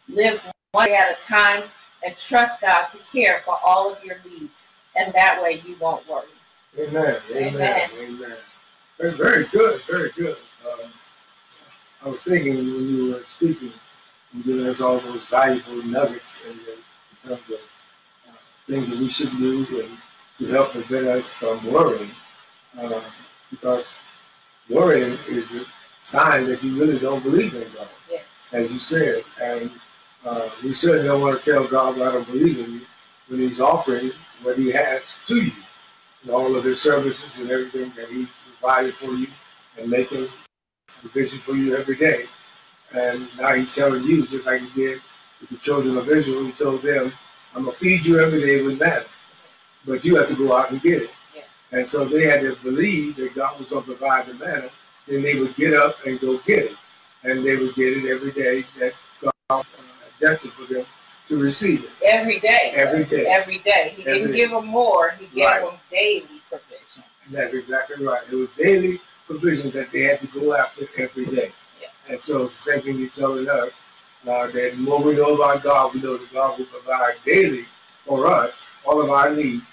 Live 0.07 0.43
one 0.71 0.87
day 0.87 0.95
at 0.95 1.17
a 1.17 1.21
time 1.21 1.63
and 2.05 2.15
trust 2.17 2.61
God 2.61 2.87
to 2.87 2.97
care 3.11 3.41
for 3.45 3.57
all 3.65 3.91
of 3.91 4.03
your 4.03 4.17
needs. 4.29 4.53
And 4.95 5.13
that 5.13 5.41
way 5.41 5.61
you 5.65 5.75
won't 5.79 6.07
worry. 6.09 6.25
Amen. 6.79 7.17
Amen. 7.31 7.53
Amen. 7.53 7.89
Amen. 7.99 8.37
Very, 8.99 9.45
good. 9.45 9.81
Very 9.83 10.11
good. 10.15 10.37
Um, 10.65 10.89
I 12.03 12.09
was 12.09 12.23
thinking 12.23 12.55
when 12.55 12.95
you 12.95 13.13
were 13.13 13.23
speaking, 13.25 13.71
you 14.33 14.43
giving 14.43 14.67
us 14.67 14.81
all 14.81 14.99
those 14.99 15.23
valuable 15.25 15.83
nuggets 15.85 16.37
in, 16.47 16.53
in 16.53 17.29
terms 17.29 17.51
of 17.51 17.59
things 18.67 18.89
that 18.89 18.99
we 18.99 19.07
should 19.09 19.31
do 19.37 19.65
and 19.81 19.97
to 20.37 20.47
help 20.47 20.71
prevent 20.71 21.07
us 21.07 21.33
from 21.33 21.65
worrying. 21.71 22.11
Uh, 22.79 23.01
because 23.49 23.91
worrying 24.69 25.17
is 25.27 25.55
a 25.55 25.65
sign 26.03 26.47
that 26.47 26.63
you 26.63 26.79
really 26.79 26.99
don't 26.99 27.23
believe 27.23 27.53
in 27.55 27.67
God, 27.73 27.87
yes. 28.09 28.23
as 28.51 28.71
you 28.71 28.79
said. 28.79 29.23
And 29.41 29.71
uh, 30.25 30.49
we 30.63 30.73
certainly 30.73 31.07
don't 31.07 31.21
want 31.21 31.41
to 31.41 31.51
tell 31.51 31.67
God 31.67 31.95
I 32.01 32.11
don't 32.11 32.27
believe 32.27 32.59
in 32.59 32.73
you 32.73 32.81
when 33.27 33.39
He's 33.39 33.59
offering 33.59 34.11
what 34.43 34.57
He 34.57 34.71
has 34.71 35.03
to 35.27 35.35
you, 35.35 35.51
and 36.21 36.31
all 36.31 36.55
of 36.55 36.63
His 36.63 36.81
services 36.81 37.39
and 37.39 37.49
everything 37.49 37.91
that 37.95 38.09
He's 38.09 38.27
provided 38.59 38.93
for 38.95 39.13
you 39.13 39.27
and 39.79 39.89
making 39.89 40.27
provision 41.01 41.39
for 41.39 41.55
you 41.55 41.75
every 41.75 41.95
day. 41.95 42.25
And 42.93 43.27
now 43.37 43.53
He's 43.53 43.73
telling 43.73 44.03
you, 44.03 44.27
just 44.27 44.45
like 44.45 44.61
He 44.61 44.81
did 44.81 45.01
with 45.39 45.49
the 45.49 45.57
children 45.57 45.97
of 45.97 46.09
Israel, 46.09 46.45
He 46.45 46.51
told 46.51 46.81
them, 46.81 47.13
I'm 47.57 47.65
gonna 47.65 47.75
feed 47.75 48.05
you 48.05 48.19
every 48.19 48.41
day 48.41 48.61
with 48.61 48.79
manna, 48.79 49.03
but 49.83 50.05
you 50.05 50.15
have 50.17 50.27
to 50.27 50.35
go 50.35 50.55
out 50.55 50.69
and 50.69 50.79
get 50.79 51.01
it. 51.01 51.09
Yeah. 51.35 51.41
And 51.71 51.89
so 51.89 52.05
they 52.05 52.23
had 52.25 52.41
to 52.41 52.55
believe 52.57 53.15
that 53.15 53.33
God 53.33 53.57
was 53.57 53.67
gonna 53.67 53.81
provide 53.81 54.27
the 54.27 54.35
manna. 54.35 54.69
Then 55.07 55.23
they 55.23 55.39
would 55.39 55.55
get 55.55 55.73
up 55.73 56.05
and 56.05 56.19
go 56.19 56.37
get 56.37 56.65
it, 56.65 56.77
and 57.23 57.43
they 57.43 57.55
would 57.55 57.73
get 57.73 57.97
it 57.97 58.11
every 58.11 58.31
day 58.31 58.63
that 58.79 58.93
God 59.23 59.31
uh, 59.49 59.63
destined 60.19 60.53
for 60.53 60.71
them 60.71 60.85
to 61.29 61.37
receive 61.37 61.83
it. 61.83 61.89
Every 62.05 62.39
day. 62.39 62.73
Every 62.75 63.05
day. 63.05 63.25
Every 63.25 63.57
day. 63.57 63.93
He 63.95 64.03
every 64.03 64.13
didn't 64.13 64.31
day. 64.33 64.37
give 64.37 64.51
them 64.51 64.67
more. 64.67 65.15
He 65.19 65.25
gave 65.25 65.45
right. 65.45 65.65
them 65.65 65.79
daily 65.89 66.27
provision. 66.47 67.03
And 67.25 67.35
that's 67.35 67.55
exactly 67.55 68.05
right. 68.05 68.21
It 68.31 68.35
was 68.35 68.49
daily 68.51 69.01
provision 69.25 69.71
that 69.71 69.91
they 69.91 70.01
had 70.01 70.19
to 70.21 70.27
go 70.27 70.53
after 70.53 70.87
every 70.99 71.25
day. 71.25 71.51
Yeah. 71.81 71.87
And 72.07 72.23
so 72.23 72.43
it's 72.43 72.63
the 72.63 72.73
same 72.73 72.81
thing 72.83 72.99
you're 72.99 73.09
telling 73.09 73.49
us 73.49 73.71
that 74.27 74.75
the 74.75 74.81
more 74.81 75.01
we 75.01 75.15
know 75.15 75.35
about 75.35 75.63
God, 75.63 75.93
we 75.93 76.01
know 76.01 76.17
that 76.17 76.33
God 76.33 76.57
will 76.57 76.65
provide 76.65 77.15
daily 77.25 77.65
for 78.05 78.27
us 78.27 78.61
all 78.85 79.01
of 79.01 79.09
our 79.09 79.33
needs. 79.33 79.65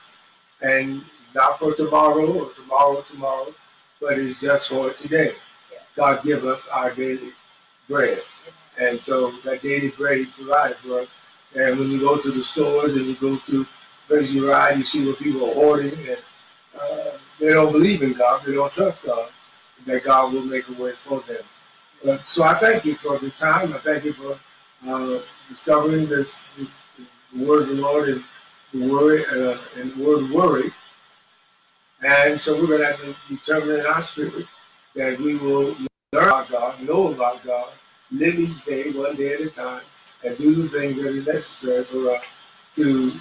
And 0.60 1.04
not 1.34 1.58
for 1.58 1.74
tomorrow 1.74 2.26
or 2.32 2.52
tomorrow 2.52 3.02
tomorrow, 3.02 3.54
but 4.00 4.18
it's 4.18 4.40
just 4.40 4.68
for 4.70 4.92
today. 4.92 5.34
God 5.96 6.22
give 6.22 6.44
us 6.44 6.68
our 6.68 6.92
daily 6.94 7.32
bread. 7.88 8.22
And 8.78 9.00
so 9.00 9.32
that 9.44 9.62
daily 9.62 9.90
bread 9.90 10.18
is 10.18 10.28
provided 10.28 10.76
for 10.78 11.00
us. 11.00 11.08
And 11.54 11.78
when 11.78 11.90
you 11.90 12.00
go 12.00 12.18
to 12.18 12.30
the 12.30 12.42
stores 12.42 12.96
and 12.96 13.06
you 13.06 13.14
go 13.14 13.36
to 13.36 13.66
places 14.08 14.34
you 14.34 14.50
ride, 14.50 14.78
you 14.78 14.84
see 14.84 15.06
what 15.06 15.18
people 15.18 15.48
are 15.48 15.54
hoarding 15.54 15.96
and 16.08 16.18
uh, 16.80 17.10
they 17.38 17.52
don't 17.52 17.72
believe 17.72 18.02
in 18.02 18.12
God, 18.12 18.42
they 18.44 18.54
don't 18.54 18.72
trust 18.72 19.04
God, 19.04 19.30
that 19.86 20.02
God 20.04 20.32
will 20.32 20.42
make 20.42 20.68
a 20.68 20.72
way 20.72 20.92
for 21.04 21.20
them. 21.22 22.18
So 22.26 22.42
I 22.42 22.54
thank 22.54 22.84
you 22.84 22.96
for 22.96 23.18
the 23.18 23.30
time. 23.30 23.72
I 23.72 23.78
thank 23.78 24.04
you 24.04 24.12
for 24.12 24.38
uh, 24.86 25.20
discovering 25.48 26.06
this 26.06 26.40
the, 26.56 26.68
the, 27.32 27.44
word 27.44 27.62
of 27.62 27.68
the 27.68 27.74
Lord 27.74 28.08
and 28.08 28.24
the 28.72 28.88
worry 28.88 29.24
uh, 29.26 29.58
and 29.76 29.94
the 29.94 30.04
word 30.04 30.30
worry. 30.30 30.70
And 32.02 32.40
so 32.40 32.60
we're 32.60 32.66
going 32.66 32.80
to 32.80 32.86
have 32.86 33.00
to 33.00 33.14
determine 33.28 33.80
in 33.80 33.86
our 33.86 34.02
spirit 34.02 34.46
that 34.94 35.18
we 35.18 35.36
will 35.36 35.76
learn 36.12 36.28
about 36.28 36.50
God, 36.50 36.82
know 36.82 37.12
about 37.12 37.42
God, 37.44 37.72
live 38.10 38.38
each 38.38 38.64
day, 38.64 38.90
one 38.92 39.16
day 39.16 39.34
at 39.34 39.40
a 39.40 39.48
time, 39.48 39.82
and 40.22 40.36
do 40.36 40.54
the 40.54 40.68
things 40.68 40.96
that 40.96 41.06
are 41.06 41.32
necessary 41.32 41.84
for 41.84 42.10
us 42.10 42.24
to 42.74 43.12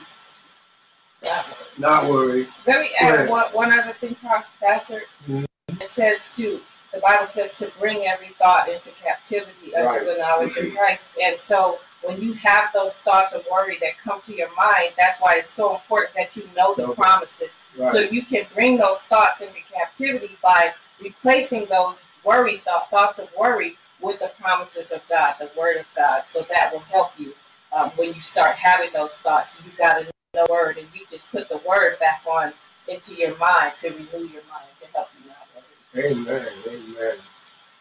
not 1.77 2.09
worry. 2.09 2.47
Let 2.67 2.81
me 2.81 2.91
add 2.99 3.29
one, 3.29 3.45
one 3.53 3.77
other 3.77 3.93
thing, 3.93 4.15
Pastor. 4.59 5.03
Mm-hmm. 5.27 5.81
It 5.81 5.91
says 5.91 6.27
to 6.35 6.59
the 6.93 6.99
Bible 6.99 7.27
says 7.27 7.53
to 7.55 7.71
bring 7.79 8.05
every 8.07 8.29
thought 8.39 8.69
into 8.69 8.89
captivity 9.03 9.75
unto 9.75 9.87
Right. 9.87 10.05
the 10.05 10.17
knowledge 10.21 10.57
of 10.57 10.73
Christ. 10.75 11.09
And 11.21 11.39
so 11.39 11.79
when 12.01 12.21
you 12.21 12.33
have 12.33 12.71
those 12.73 12.93
thoughts 12.93 13.33
of 13.33 13.45
worry 13.51 13.77
that 13.81 13.97
come 13.97 14.21
to 14.21 14.35
your 14.35 14.53
mind, 14.55 14.93
that's 14.97 15.19
why 15.19 15.35
it's 15.37 15.49
so 15.49 15.73
important 15.73 16.15
that 16.15 16.35
you 16.35 16.47
know 16.55 16.73
the 16.75 16.83
Okay. 16.87 17.01
promises. 17.01 17.51
So 17.91 17.99
you 17.99 18.23
can 18.23 18.45
bring 18.53 18.77
those 18.77 19.01
thoughts 19.03 19.41
into 19.41 19.59
captivity 19.73 20.37
by 20.43 20.73
replacing 21.01 21.65
those 21.65 21.95
worry 22.23 22.59
thought, 22.59 22.89
thoughts 22.91 23.17
of 23.19 23.33
worry 23.35 23.77
with 23.99 24.19
the 24.19 24.31
promises 24.39 24.91
of 24.91 25.01
God, 25.09 25.35
the 25.39 25.49
Word 25.57 25.77
of 25.77 25.85
God. 25.95 26.27
So 26.27 26.41
that 26.49 26.71
will 26.71 26.79
help 26.81 27.19
you 27.19 27.33
um, 27.71 27.89
when 27.91 28.13
you 28.13 28.21
start 28.21 28.55
having 28.55 28.91
those 28.93 29.13
thoughts. 29.15 29.59
You 29.65 29.71
got 29.77 29.93
to 29.99 30.03
know 30.03 30.45
the 30.45 30.51
Word, 30.51 30.77
and 30.77 30.87
you 30.93 31.05
just 31.09 31.29
put 31.31 31.49
the 31.49 31.57
Word 31.59 31.97
back 31.99 32.23
on 32.29 32.53
into 32.87 33.15
your 33.15 33.35
mind 33.37 33.73
to 33.77 33.89
renew 33.89 34.27
your 34.27 34.43
mind 34.51 34.69
to 34.81 34.87
help 34.93 35.09
you 35.19 35.27
not 35.27 35.47
worry. 35.55 35.63
Amen. 35.95 36.47
Amen. 36.67 37.17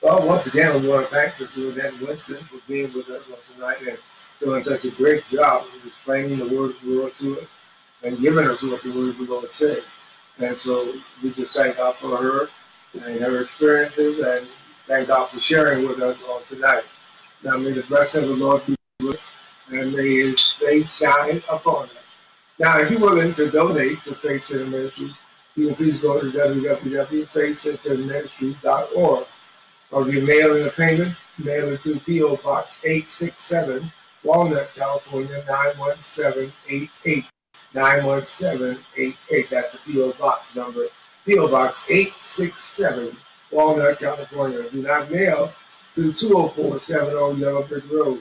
Well, 0.02 0.26
once 0.26 0.46
again, 0.46 0.82
we 0.82 0.88
want 0.88 1.08
to 1.08 1.14
thank 1.14 1.34
Sister 1.34 1.60
Lynette 1.60 1.98
Winston 2.00 2.44
for 2.44 2.58
being 2.68 2.92
with 2.92 3.08
us 3.08 3.22
on 3.30 3.38
tonight 3.54 3.78
and 3.88 3.98
doing 4.40 4.62
such 4.62 4.84
a 4.84 4.90
great 4.90 5.26
job 5.28 5.64
of 5.64 5.86
explaining 5.86 6.34
the 6.34 6.44
word 6.44 6.70
of 6.70 6.80
the 6.82 6.90
Lord 6.90 7.14
to 7.16 7.40
us 7.40 7.48
and 8.02 8.20
giving 8.20 8.46
us 8.46 8.62
what 8.62 8.82
the 8.82 8.90
word 8.90 9.10
of 9.10 9.18
the 9.18 9.24
Lord 9.24 9.52
says. 9.52 9.82
And 10.38 10.58
so 10.58 10.94
we 11.22 11.30
just 11.30 11.54
thank 11.54 11.76
God 11.76 11.94
for 11.96 12.16
her 12.16 12.48
and 12.94 13.20
her 13.20 13.40
experiences 13.40 14.18
and 14.18 14.46
thank 14.86 15.08
God 15.08 15.28
for 15.30 15.40
sharing 15.40 15.86
with 15.86 16.02
us 16.02 16.22
on 16.24 16.42
tonight. 16.48 16.84
Now 17.42 17.56
may 17.56 17.72
the 17.72 17.82
blessing 17.84 18.24
of 18.24 18.30
the 18.30 18.36
Lord 18.36 18.66
be 18.66 18.76
with 19.00 19.14
us 19.14 19.30
and 19.70 19.92
may 19.92 20.16
his 20.16 20.48
face 20.52 20.98
shine 20.98 21.42
upon 21.48 21.84
us. 21.84 21.90
Now, 22.58 22.78
if 22.80 22.90
you're 22.90 23.00
willing 23.00 23.32
to 23.34 23.50
donate 23.50 24.02
to 24.02 24.14
Faith 24.14 24.44
Center 24.44 24.66
Ministries, 24.66 25.16
you 25.56 25.74
please 25.74 25.98
go 25.98 26.20
to 26.20 26.30
www.faithcenterministries.org. 26.30 29.26
Or 29.90 30.08
if 30.08 30.14
you're 30.14 30.26
mailing 30.26 30.66
a 30.66 30.70
payment, 30.70 31.14
mail 31.38 31.68
it 31.68 31.82
to 31.82 32.00
P.O. 32.00 32.36
Box 32.36 32.80
867, 32.84 33.92
Walnut, 34.24 34.74
California 34.74 35.44
91788. 35.46 37.24
91788. 37.74 39.50
That's 39.50 39.72
the 39.72 39.78
P.O. 39.78 40.12
Box 40.12 40.54
number. 40.54 40.86
P.O. 41.26 41.48
Box 41.48 41.84
867, 41.88 43.16
Walnut, 43.50 43.98
California. 43.98 44.68
Do 44.70 44.82
not 44.82 45.10
mail 45.10 45.52
to 45.94 46.12
20470 46.12 47.40
Yellow 47.40 47.62
Brick 47.62 47.90
Road. 47.90 48.20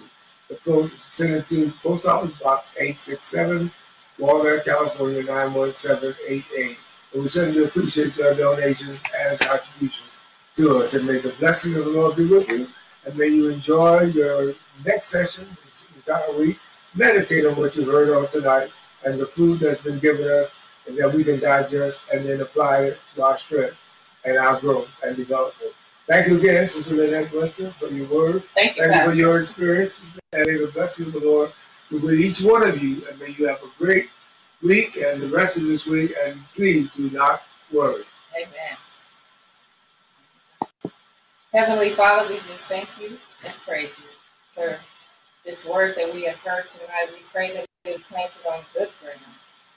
The 0.49 0.55
post, 0.55 0.93
send 1.13 1.35
it 1.35 1.47
to 1.47 1.71
Post 1.81 2.05
Office 2.05 2.37
Box 2.41 2.73
867, 2.77 3.71
Walnut, 4.19 4.65
California 4.65 5.23
91788. 5.23 6.77
And 7.13 7.23
we 7.23 7.29
certainly 7.29 7.63
appreciate 7.63 8.15
your 8.15 8.33
donations 8.33 8.99
and 9.17 9.39
contributions 9.39 10.07
to 10.55 10.79
us. 10.79 10.93
And 10.93 11.05
may 11.05 11.17
the 11.17 11.33
blessing 11.39 11.75
of 11.75 11.85
the 11.85 11.91
Lord 11.91 12.15
be 12.15 12.25
with 12.25 12.47
you. 12.49 12.67
And 13.05 13.15
may 13.17 13.27
you 13.27 13.49
enjoy 13.49 14.03
your 14.03 14.53
next 14.85 15.07
session 15.07 15.47
this 15.65 15.83
entire 15.95 16.31
week. 16.37 16.57
Meditate 16.93 17.45
on 17.45 17.55
what 17.55 17.75
you 17.75 17.85
heard 17.85 18.09
on 18.09 18.27
tonight 18.29 18.69
and 19.03 19.19
the 19.19 19.25
food 19.25 19.59
that's 19.59 19.81
been 19.81 19.99
given 19.99 20.29
us 20.31 20.55
and 20.87 20.97
that 20.97 21.13
we 21.13 21.23
can 21.23 21.39
digest 21.39 22.07
and 22.13 22.25
then 22.25 22.41
apply 22.41 22.83
it 22.83 22.99
to 23.15 23.23
our 23.23 23.37
strength 23.37 23.77
and 24.25 24.37
our 24.37 24.59
growth 24.59 24.89
and 25.03 25.15
development. 25.15 25.73
Thank 26.07 26.27
you 26.27 26.37
again, 26.37 26.67
Sister 26.67 26.95
Lynette 26.95 27.31
Winston, 27.31 27.71
for 27.73 27.87
your 27.87 28.07
word. 28.07 28.43
Thank 28.55 28.77
you, 28.77 28.83
Thank 28.83 29.03
you 29.03 29.09
for 29.09 29.15
your 29.15 29.39
experiences 29.39 30.19
and 30.33 30.45
may 30.45 30.57
the 30.57 30.71
blessing 30.71 31.07
of 31.07 31.13
the 31.13 31.19
Lord 31.19 31.51
be 31.89 31.97
with 31.97 32.19
each 32.19 32.41
one 32.41 32.63
of 32.63 32.81
you. 32.83 33.03
And 33.09 33.19
may 33.19 33.29
you 33.37 33.47
have 33.47 33.61
a 33.63 33.71
great 33.77 34.09
week 34.61 34.97
and 34.97 35.21
the 35.21 35.27
rest 35.27 35.57
of 35.57 35.65
this 35.65 35.85
week. 35.85 36.13
And 36.23 36.39
please 36.55 36.89
do 36.95 37.09
not 37.09 37.43
worry. 37.71 38.03
Amen. 38.35 38.77
Heavenly 41.53 41.89
Father, 41.89 42.29
we 42.29 42.35
just 42.35 42.61
thank 42.69 42.87
you 42.99 43.17
and 43.43 43.53
praise 43.65 43.91
you 43.97 44.05
for 44.53 44.79
this 45.43 45.65
word 45.65 45.95
that 45.97 46.13
we 46.13 46.23
have 46.23 46.37
heard 46.37 46.69
tonight. 46.71 47.07
We 47.11 47.23
pray 47.31 47.53
that 47.53 47.63
it 47.63 47.97
be 47.97 48.03
planted 48.03 48.45
on 48.49 48.61
good 48.73 48.89
ground, 49.01 49.19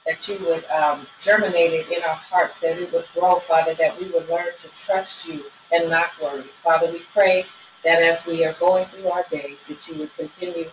that 0.06 0.28
you 0.28 0.38
would 0.46 0.64
um, 0.66 1.06
germinate 1.18 1.72
it 1.72 1.90
in 1.90 2.02
our 2.04 2.14
hearts, 2.14 2.54
that 2.60 2.78
it 2.78 2.92
would 2.92 3.06
grow, 3.14 3.36
Father, 3.36 3.74
that 3.74 3.98
we 3.98 4.08
would 4.10 4.28
learn 4.28 4.48
to 4.60 4.68
trust 4.68 5.26
you 5.26 5.44
and 5.72 5.90
not 5.90 6.10
worry. 6.22 6.44
Father, 6.62 6.92
we 6.92 7.00
pray 7.12 7.44
that 7.84 8.02
as 8.02 8.24
we 8.24 8.44
are 8.44 8.52
going 8.54 8.86
through 8.86 9.08
our 9.08 9.24
days, 9.30 9.58
that 9.68 9.88
you 9.88 9.94
would 9.96 10.14
continue 10.16 10.70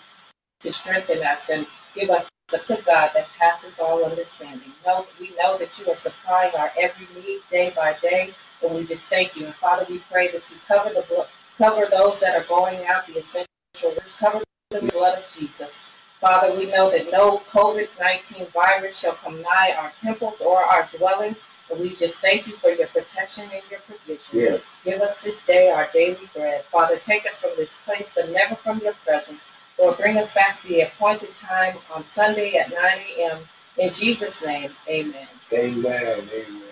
to 0.59 0.73
strengthen 0.73 1.23
us 1.23 1.49
and 1.49 1.65
give 1.95 2.09
us 2.09 2.29
the 2.51 2.59
to 2.59 2.81
God 2.85 3.11
that 3.13 3.27
passeth 3.39 3.79
all 3.79 4.03
understanding. 4.05 4.71
Know, 4.85 5.07
we 5.19 5.31
know 5.41 5.57
that 5.57 5.77
you 5.79 5.89
are 5.91 5.95
supplying 5.95 6.53
our 6.55 6.71
every 6.79 7.07
need 7.15 7.39
day 7.49 7.73
by 7.75 7.95
day, 8.01 8.33
and 8.61 8.75
we 8.75 8.85
just 8.85 9.05
thank 9.07 9.35
you. 9.35 9.45
And 9.45 9.55
Father, 9.55 9.85
we 9.89 9.99
pray 10.11 10.27
that 10.31 10.49
you 10.51 10.57
cover 10.67 10.93
the 10.93 11.03
blo- 11.03 11.27
cover 11.57 11.87
those 11.89 12.19
that 12.19 12.35
are 12.35 12.43
going 12.47 12.85
out, 12.85 13.07
the 13.07 13.19
essential 13.19 13.47
workers, 13.89 14.15
cover 14.15 14.41
the 14.69 14.81
blood 14.81 15.19
of 15.19 15.29
Jesus. 15.37 15.79
Father, 16.19 16.53
we 16.55 16.65
know 16.67 16.91
that 16.91 17.11
no 17.11 17.39
COVID 17.51 17.87
19 17.99 18.45
virus 18.47 18.99
shall 18.99 19.13
come 19.13 19.41
nigh 19.41 19.73
our 19.77 19.91
temples 19.97 20.39
or 20.39 20.63
our 20.63 20.87
dwellings, 20.95 21.37
and 21.71 21.79
we 21.79 21.95
just 21.95 22.15
thank 22.15 22.45
you 22.47 22.53
for 22.53 22.69
your 22.69 22.87
protection 22.87 23.45
and 23.51 23.63
your 23.71 23.79
provision. 23.81 24.61
Give 24.83 25.01
us 25.01 25.17
this 25.17 25.41
day 25.45 25.71
our 25.71 25.89
daily 25.93 26.29
bread. 26.35 26.63
Father, 26.65 26.97
take 26.97 27.25
us 27.25 27.35
from 27.37 27.51
this 27.57 27.73
place, 27.85 28.09
but 28.13 28.29
never 28.29 28.55
from 28.55 28.79
your 28.81 28.93
presence. 28.93 29.41
Lord, 29.81 29.97
bring 29.97 30.17
us 30.17 30.31
back 30.31 30.61
to 30.61 30.67
the 30.67 30.81
appointed 30.81 31.35
time 31.39 31.75
on 31.91 32.07
Sunday 32.07 32.53
at 32.53 32.69
9 32.69 32.79
a.m. 33.17 33.39
In 33.79 33.91
Jesus' 33.91 34.39
name, 34.45 34.71
amen. 34.87 35.27
Amen. 35.51 36.29
Amen. 36.31 36.70